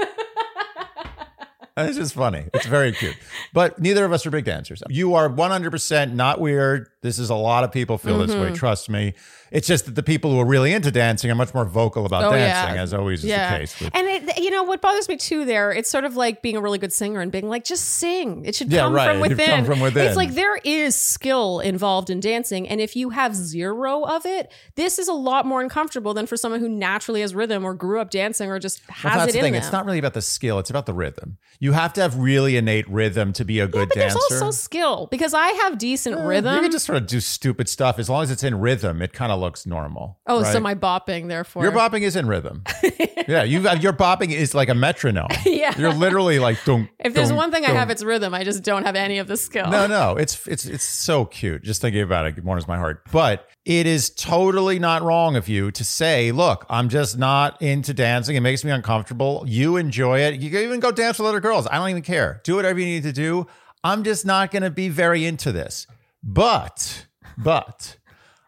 [1.78, 2.46] It's just funny.
[2.54, 3.16] It's very cute.
[3.52, 4.82] But neither of us are big dancers.
[4.88, 6.88] You are 100% not weird.
[7.02, 8.40] This is a lot of people feel this Mm-hmm.
[8.40, 8.52] way.
[8.54, 9.12] Trust me.
[9.50, 12.24] It's just that the people who are really into dancing are much more vocal about
[12.24, 12.62] Oh, yeah.
[12.66, 13.78] dancing, as always is the case.
[13.80, 15.44] With, and it, you know what bothers me too.
[15.44, 18.44] There, it's sort of like being a really good singer and being like, just sing.
[18.44, 19.10] It should Yeah, come right.
[19.10, 19.46] from within.
[19.48, 20.06] come from within.
[20.06, 24.50] It's like there is skill involved in dancing, and if you have zero of it,
[24.74, 28.00] this is a lot more uncomfortable than for someone who naturally has rhythm or grew
[28.00, 29.52] up dancing or just has Well, that's it the in thing.
[29.52, 29.62] them.
[29.62, 30.58] It's not really about the skill.
[30.58, 31.38] It's about the rhythm.
[31.60, 34.18] You have to have really innate rhythm to be a good but dancer.
[34.28, 36.54] there's also skill because I have decent eh, rhythm.
[36.56, 39.00] You can just sort of do stupid stuff as long as it's in rhythm.
[39.00, 40.18] It kind of looks normal.
[40.26, 41.62] oh, so my bopping, therefore.
[41.62, 42.64] your bopping is in rhythm.
[43.28, 45.28] yeah, you your bopping is like a metronome.
[45.46, 45.78] Yeah.
[45.78, 46.88] you're literally like don't.
[46.98, 48.34] if there's one thing I have, it's rhythm.
[48.34, 49.70] I just don't have any of the skill.
[49.70, 51.62] no, no, it's it's it's so cute.
[51.62, 53.02] Just thinking about it warms my heart.
[53.10, 57.94] But it is totally not wrong of you to say, "Look, I'm just not into
[57.94, 58.36] dancing.
[58.36, 59.44] It makes me uncomfortable.
[59.46, 60.40] You enjoy it.
[60.40, 61.66] You can even go dance with other girls.
[61.66, 62.40] I don't even care.
[62.44, 63.46] Do whatever you need to do.
[63.82, 65.86] I'm just not going to be very into this."
[66.22, 67.06] But,
[67.38, 67.96] but,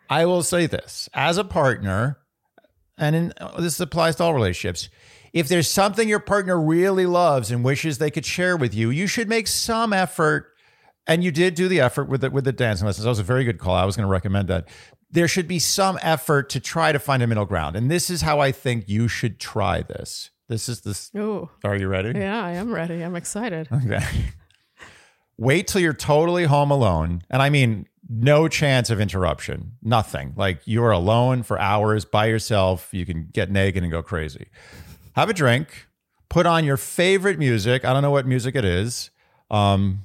[0.08, 2.18] I will say this: as a partner,
[2.96, 4.88] and in, this applies to all relationships.
[5.32, 9.06] If there's something your partner really loves and wishes they could share with you, you
[9.06, 10.46] should make some effort.
[11.06, 13.04] And you did do the effort with the, with the dancing lessons.
[13.04, 13.74] That was a very good call.
[13.74, 14.68] I was going to recommend that.
[15.10, 17.76] There should be some effort to try to find a middle ground.
[17.76, 20.30] And this is how I think you should try this.
[20.48, 21.10] This is this.
[21.16, 22.18] Ooh, Are you ready?
[22.18, 23.02] yeah, I am ready.
[23.02, 23.68] I'm excited.
[23.72, 24.00] Okay.
[25.38, 27.22] Wait till you're totally home alone.
[27.30, 30.32] And I mean, no chance of interruption, nothing.
[30.36, 32.88] Like you're alone for hours by yourself.
[32.92, 34.48] You can get naked and go crazy.
[35.14, 35.88] Have a drink,
[36.28, 37.84] put on your favorite music.
[37.84, 39.10] I don't know what music it is.
[39.50, 40.04] Um,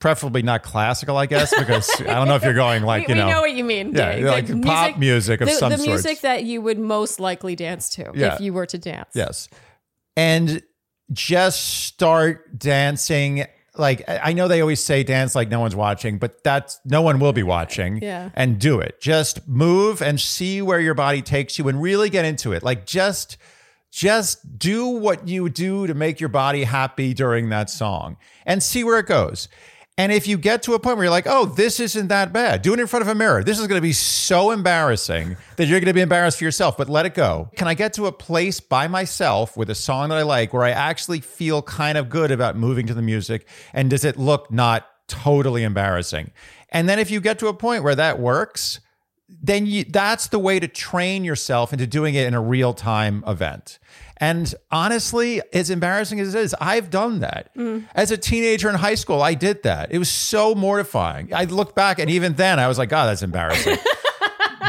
[0.00, 3.20] preferably not classical, I guess, because I don't know if you're going like, we, you
[3.20, 3.92] we know, know what you mean.
[3.94, 5.88] yeah, like pop music of the, some the sort.
[5.88, 8.34] music that you would most likely dance to Yeah.
[8.34, 9.10] if you were to dance.
[9.14, 9.48] Yes.
[10.16, 10.62] And
[11.12, 13.44] just start dancing.
[13.78, 17.18] Like I know they always say dance like no one's watching, but that's no one
[17.18, 18.02] will be watching.
[18.02, 18.30] Yeah.
[18.34, 19.00] And do it.
[19.00, 22.62] Just move and see where your body takes you and really get into it.
[22.62, 23.36] Like just
[23.90, 28.84] just do what you do to make your body happy during that song and see
[28.84, 29.48] where it goes.
[29.98, 32.62] And if you get to a point where you're like, oh, this isn't that bad,
[32.62, 33.42] do it in front of a mirror.
[33.42, 36.76] This is going to be so embarrassing that you're going to be embarrassed for yourself,
[36.76, 37.50] but let it go.
[37.56, 40.62] Can I get to a place by myself with a song that I like where
[40.62, 43.48] I actually feel kind of good about moving to the music?
[43.72, 46.30] And does it look not totally embarrassing?
[46.70, 48.78] And then if you get to a point where that works,
[49.28, 53.24] then you, that's the way to train yourself into doing it in a real time
[53.26, 53.78] event.
[54.20, 57.54] And honestly, as embarrassing as it is, I've done that.
[57.54, 57.86] Mm.
[57.94, 59.92] As a teenager in high school, I did that.
[59.92, 61.32] It was so mortifying.
[61.32, 63.78] I look back and even then I was like, God, that's embarrassing.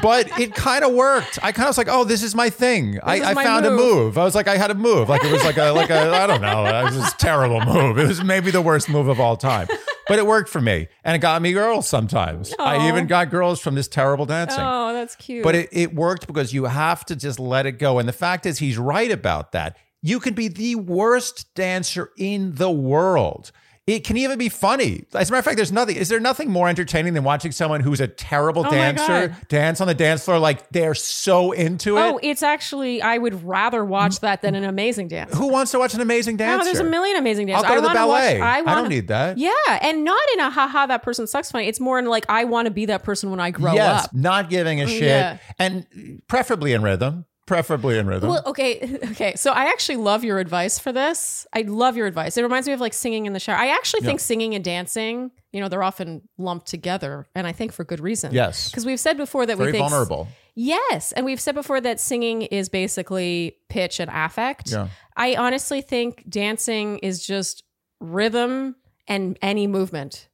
[0.01, 1.39] but it kind of worked.
[1.41, 2.99] I kind of was like, oh, this is my thing.
[3.01, 3.79] I, I my found a move.
[3.79, 4.17] move.
[4.17, 5.09] I was like, I had a move.
[5.09, 6.65] Like it was like a like a I don't know.
[6.65, 7.97] It was a terrible move.
[7.97, 9.67] It was maybe the worst move of all time.
[10.09, 10.87] But it worked for me.
[11.03, 12.53] And it got me girls sometimes.
[12.59, 14.61] I even got girls from this terrible dancing.
[14.61, 15.43] Oh, that's cute.
[15.43, 17.99] But it, it worked because you have to just let it go.
[17.99, 19.77] And the fact is, he's right about that.
[20.01, 23.51] You can be the worst dancer in the world.
[23.89, 25.03] It can even be funny.
[25.15, 25.95] As a matter of fact, there's nothing.
[25.95, 29.81] Is there nothing more entertaining than watching someone who's a terrible oh my dancer dance
[29.81, 32.01] on the dance floor like they're so into it?
[32.01, 35.35] oh, it's actually I would rather watch that than an amazing dance.
[35.35, 36.65] Who wants to watch an amazing No, dancer?
[36.65, 37.81] there's a million amazing I'll dancers.
[37.81, 38.41] go to I the wanna watch- ballet.
[38.41, 39.39] I, I wanna, don't need that.
[39.39, 39.51] Yeah,
[39.81, 41.65] and not in a haha that person sucks funny.
[41.65, 43.75] It's more in like I want to be that person when I grow up.
[43.75, 44.13] yes, up.
[44.13, 45.37] not giving a mm, shit, yeah.
[45.57, 47.25] and preferably in rhythm.
[47.49, 48.29] Preferably in rhythm.
[48.29, 49.33] Well, okay, okay.
[49.35, 51.47] So I actually love your advice for this.
[51.51, 52.37] I love your advice.
[52.37, 53.57] It reminds me of like singing in the shower.
[53.57, 57.71] I actually think singing and dancing, you know, they're often lumped together, and I think
[57.71, 58.33] for good reason.
[58.35, 60.27] yes, because we've said before that very we think vulnerable.
[60.53, 64.71] Yes, and we've said before that singing is basically pitch and affect.
[64.71, 64.89] Yeah.
[65.17, 67.63] I honestly think dancing is just
[67.99, 68.75] rhythm
[69.07, 70.29] and any movement.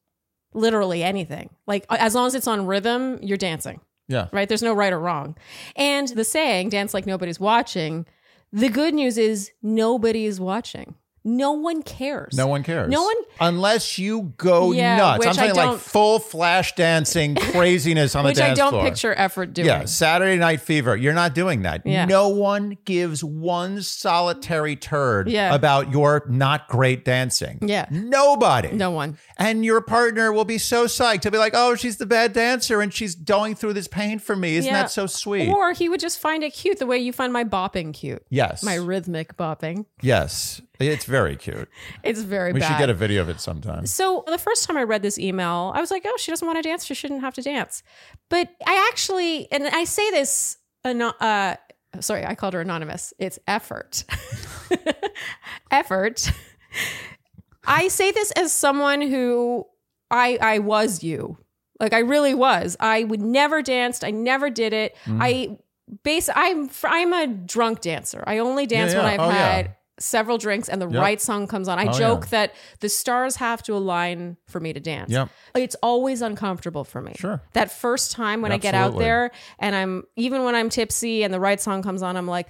[0.54, 1.50] Literally anything.
[1.66, 4.48] Like as long as it's on rhythm, you're dancing, Yeah, right?
[4.48, 5.36] There's no right or wrong.
[5.76, 8.06] And the saying, dance like nobody's watching,
[8.52, 10.96] the good news is nobody is watching.
[11.28, 12.36] No one cares.
[12.38, 12.90] No one cares.
[12.90, 15.20] No one- unless you go Yeah, nuts.
[15.20, 18.46] which I'm saying like full flash dancing craziness on the dance floor.
[18.48, 18.84] Which I don't floor.
[18.84, 19.66] picture effort doing.
[19.68, 20.96] Yeah, Saturday Night Fever.
[20.96, 21.82] You're not doing that.
[21.84, 22.06] Yeah.
[22.06, 25.54] No one gives one solitary turd Yeah.
[25.56, 27.58] about your not great dancing.
[27.62, 27.88] Yeah.
[27.90, 28.72] Nobody.
[28.74, 29.18] No one.
[29.38, 31.24] And your partner will be so psyched.
[31.24, 34.36] He'll be like, oh, she's the bad dancer and she's going through this pain for
[34.36, 34.58] me.
[34.58, 34.84] Isn't Yeah.
[34.84, 35.50] that so sweet?
[35.50, 38.24] Or he would just find it cute the way you find my bopping cute.
[38.30, 38.62] yes.
[38.64, 39.86] My rhythmic bopping.
[40.02, 40.62] yes.
[40.80, 41.70] It's very cute.
[42.04, 42.68] It's very We bad.
[42.68, 43.86] should get a video of it sometime.
[43.86, 46.58] So the first time I read this email, I was like, "Oh, she doesn't want
[46.58, 46.86] to dance.
[46.86, 47.84] She shouldn't have to dance."
[48.30, 51.56] But I actually, and I say this, uh,
[52.00, 53.14] sorry, I called her anonymous.
[53.20, 54.04] It's effort,
[55.72, 56.32] effort.
[57.66, 59.66] I say this as someone who
[60.12, 61.38] I I was you,
[61.80, 62.78] like I really was.
[62.80, 64.04] I would never danced.
[64.04, 64.96] I never did it.
[65.06, 65.18] Mm.
[65.22, 65.58] I
[66.04, 66.30] base.
[66.34, 68.24] I'm I'm a drunk dancer.
[68.28, 69.14] I only dance Yeah, when.
[69.14, 69.68] I've Oh, yeah.
[69.98, 71.02] Several drinks and the Yep.
[71.02, 71.80] right song comes on.
[71.80, 72.30] I Oh, joke yeah.
[72.32, 75.10] that the stars have to align for me to dance.
[75.12, 75.30] Yep.
[75.56, 77.14] It's always uncomfortable for me.
[77.18, 77.42] Sure.
[77.54, 81.34] That first time when I get out there and I'm even when I'm tipsy and
[81.34, 82.48] the right song comes on, I'm like,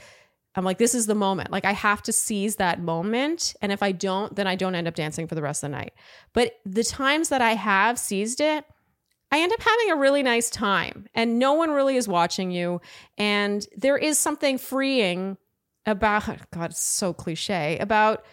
[0.55, 1.51] I'm like, this is the moment.
[1.51, 3.53] Like I have to seize that moment.
[3.61, 5.77] And if I don't, then I don't end up dancing for the rest of the
[5.77, 5.93] night.
[6.33, 8.65] But the times that I have seized it,
[9.31, 12.79] I end up having a really nice time and no one really is watching you.
[13.17, 15.37] And there is something freeing
[15.85, 18.25] about, God, it's so cliche, about,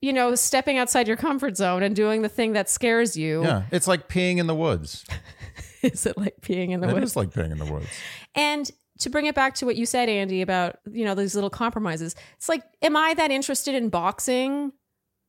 [0.00, 3.42] you know, stepping outside your comfort zone and doing the thing that scares you.
[3.42, 3.64] Yeah.
[3.70, 5.04] It's like peeing in the woods.
[5.82, 7.10] is it like peeing in the It woods?
[7.10, 7.86] is like peeing in the woods.
[8.34, 8.70] And
[9.00, 12.14] to bring it back to what you said, Andy, about, you know, these little compromises,
[12.36, 14.72] it's like, am I that interested in boxing?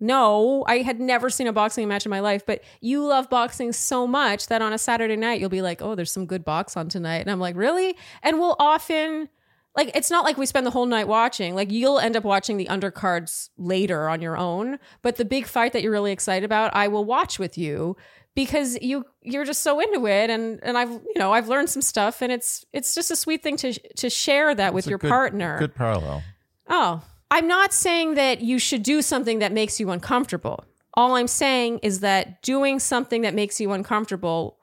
[0.03, 3.71] No, I had never seen a boxing match in my life, but you love boxing
[3.71, 6.75] so much that on a Saturday night, you'll be like, oh, there's some good box
[6.75, 7.17] on tonight.
[7.19, 7.95] And I'm like, really?
[8.23, 9.29] And we'll often,
[9.75, 11.55] like, it's not like we spend the whole night watching.
[11.55, 14.79] Like, you'll end up watching the undercards later on your own.
[15.01, 17.95] But the big fight that you're really excited about, I will watch with you
[18.35, 21.81] because you you're just so into it and and I've you know I've learned some
[21.81, 24.99] stuff and it's it's just a sweet thing to to share that with It's your
[24.99, 25.59] good- partner.
[25.59, 26.23] Good parallel.
[26.69, 30.63] Oh, I'm not saying that you should do something that makes you uncomfortable.
[30.93, 34.57] All I'm saying is that doing something that makes you uncomfortable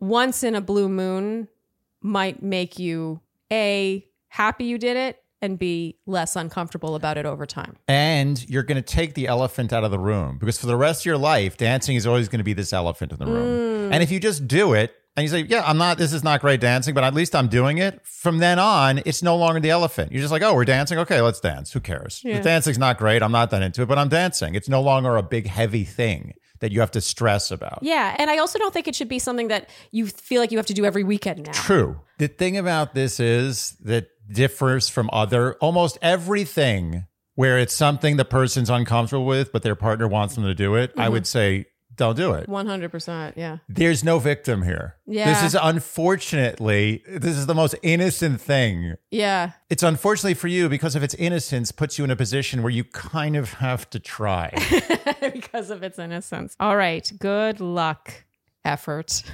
[0.00, 1.48] once in a blue moon
[2.02, 3.20] might make you
[3.52, 4.04] A,
[4.36, 7.76] happy you did it, and be less uncomfortable about it over time.
[7.88, 11.02] And you're going to take the elephant out of the room because for the rest
[11.02, 13.90] of your life, dancing is always going to be this elephant in the room.
[13.90, 13.94] Mm.
[13.94, 16.40] And if you just do it and you say, Yeah, I'm not, this is not
[16.40, 19.70] great dancing, but at least I'm doing it, from then on, it's no longer the
[19.70, 20.10] elephant.
[20.10, 20.98] You're just like, Oh, we're dancing.
[20.98, 21.72] Okay, let's dance.
[21.72, 22.22] Who cares?
[22.24, 22.38] Yeah.
[22.38, 23.22] The dancing's not great.
[23.22, 24.54] I'm not that into it, but I'm dancing.
[24.54, 27.80] It's no longer a big, heavy thing that you have to stress about.
[27.82, 30.58] Yeah, and I also don't think it should be something that you feel like you
[30.58, 31.52] have to do every weekend now.
[31.52, 32.00] True.
[32.18, 38.24] The thing about this is that differs from other almost everything where it's something the
[38.24, 40.92] person's uncomfortable with, but their partner wants them to do it.
[40.96, 41.62] I would mm-hmm.
[41.64, 41.66] say
[41.96, 42.48] don't do it.
[42.48, 43.32] 100%.
[43.36, 43.58] Yeah.
[43.68, 44.96] There's no victim here.
[45.06, 45.32] Yeah.
[45.32, 48.96] This is unfortunately, this is the most innocent thing.
[49.10, 49.52] Yeah.
[49.70, 52.84] It's unfortunately for you because of its innocence puts you in a position where you
[52.84, 54.50] kind of have to try.
[55.32, 56.54] because of its innocence.
[56.60, 57.10] All right.
[57.18, 58.24] Good luck,
[58.64, 59.22] effort.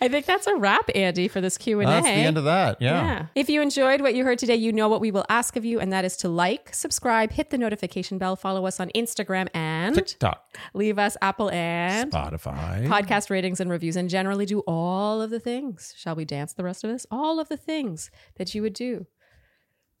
[0.00, 1.84] I think that's a wrap, Andy, for this Q&A.
[1.84, 2.80] That's the end of that.
[2.80, 3.26] Yeah.
[3.34, 5.78] If you enjoyed what you heard today, you know what we will ask of you,
[5.78, 9.94] and that is to like, subscribe, hit the notification bell, follow us on Instagram, and
[9.94, 12.86] TikTok, leave us Apple and Spotify.
[12.86, 15.94] podcast ratings and reviews, and generally do all of the things.
[15.96, 17.06] Shall we dance the rest of this?
[17.10, 19.06] All of the things that you would do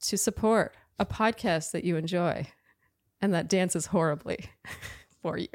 [0.02, 2.46] to support a podcast that you enjoy
[3.20, 4.50] and that dances horribly
[5.22, 5.48] for you.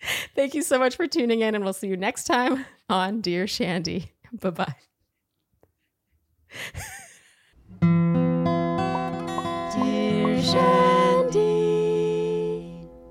[0.34, 3.46] Thank you so much for tuning in, and we'll see you next time on Dear
[3.46, 4.12] Shandy.
[4.32, 4.74] Bye bye.
[9.74, 10.87] Dear Shandy.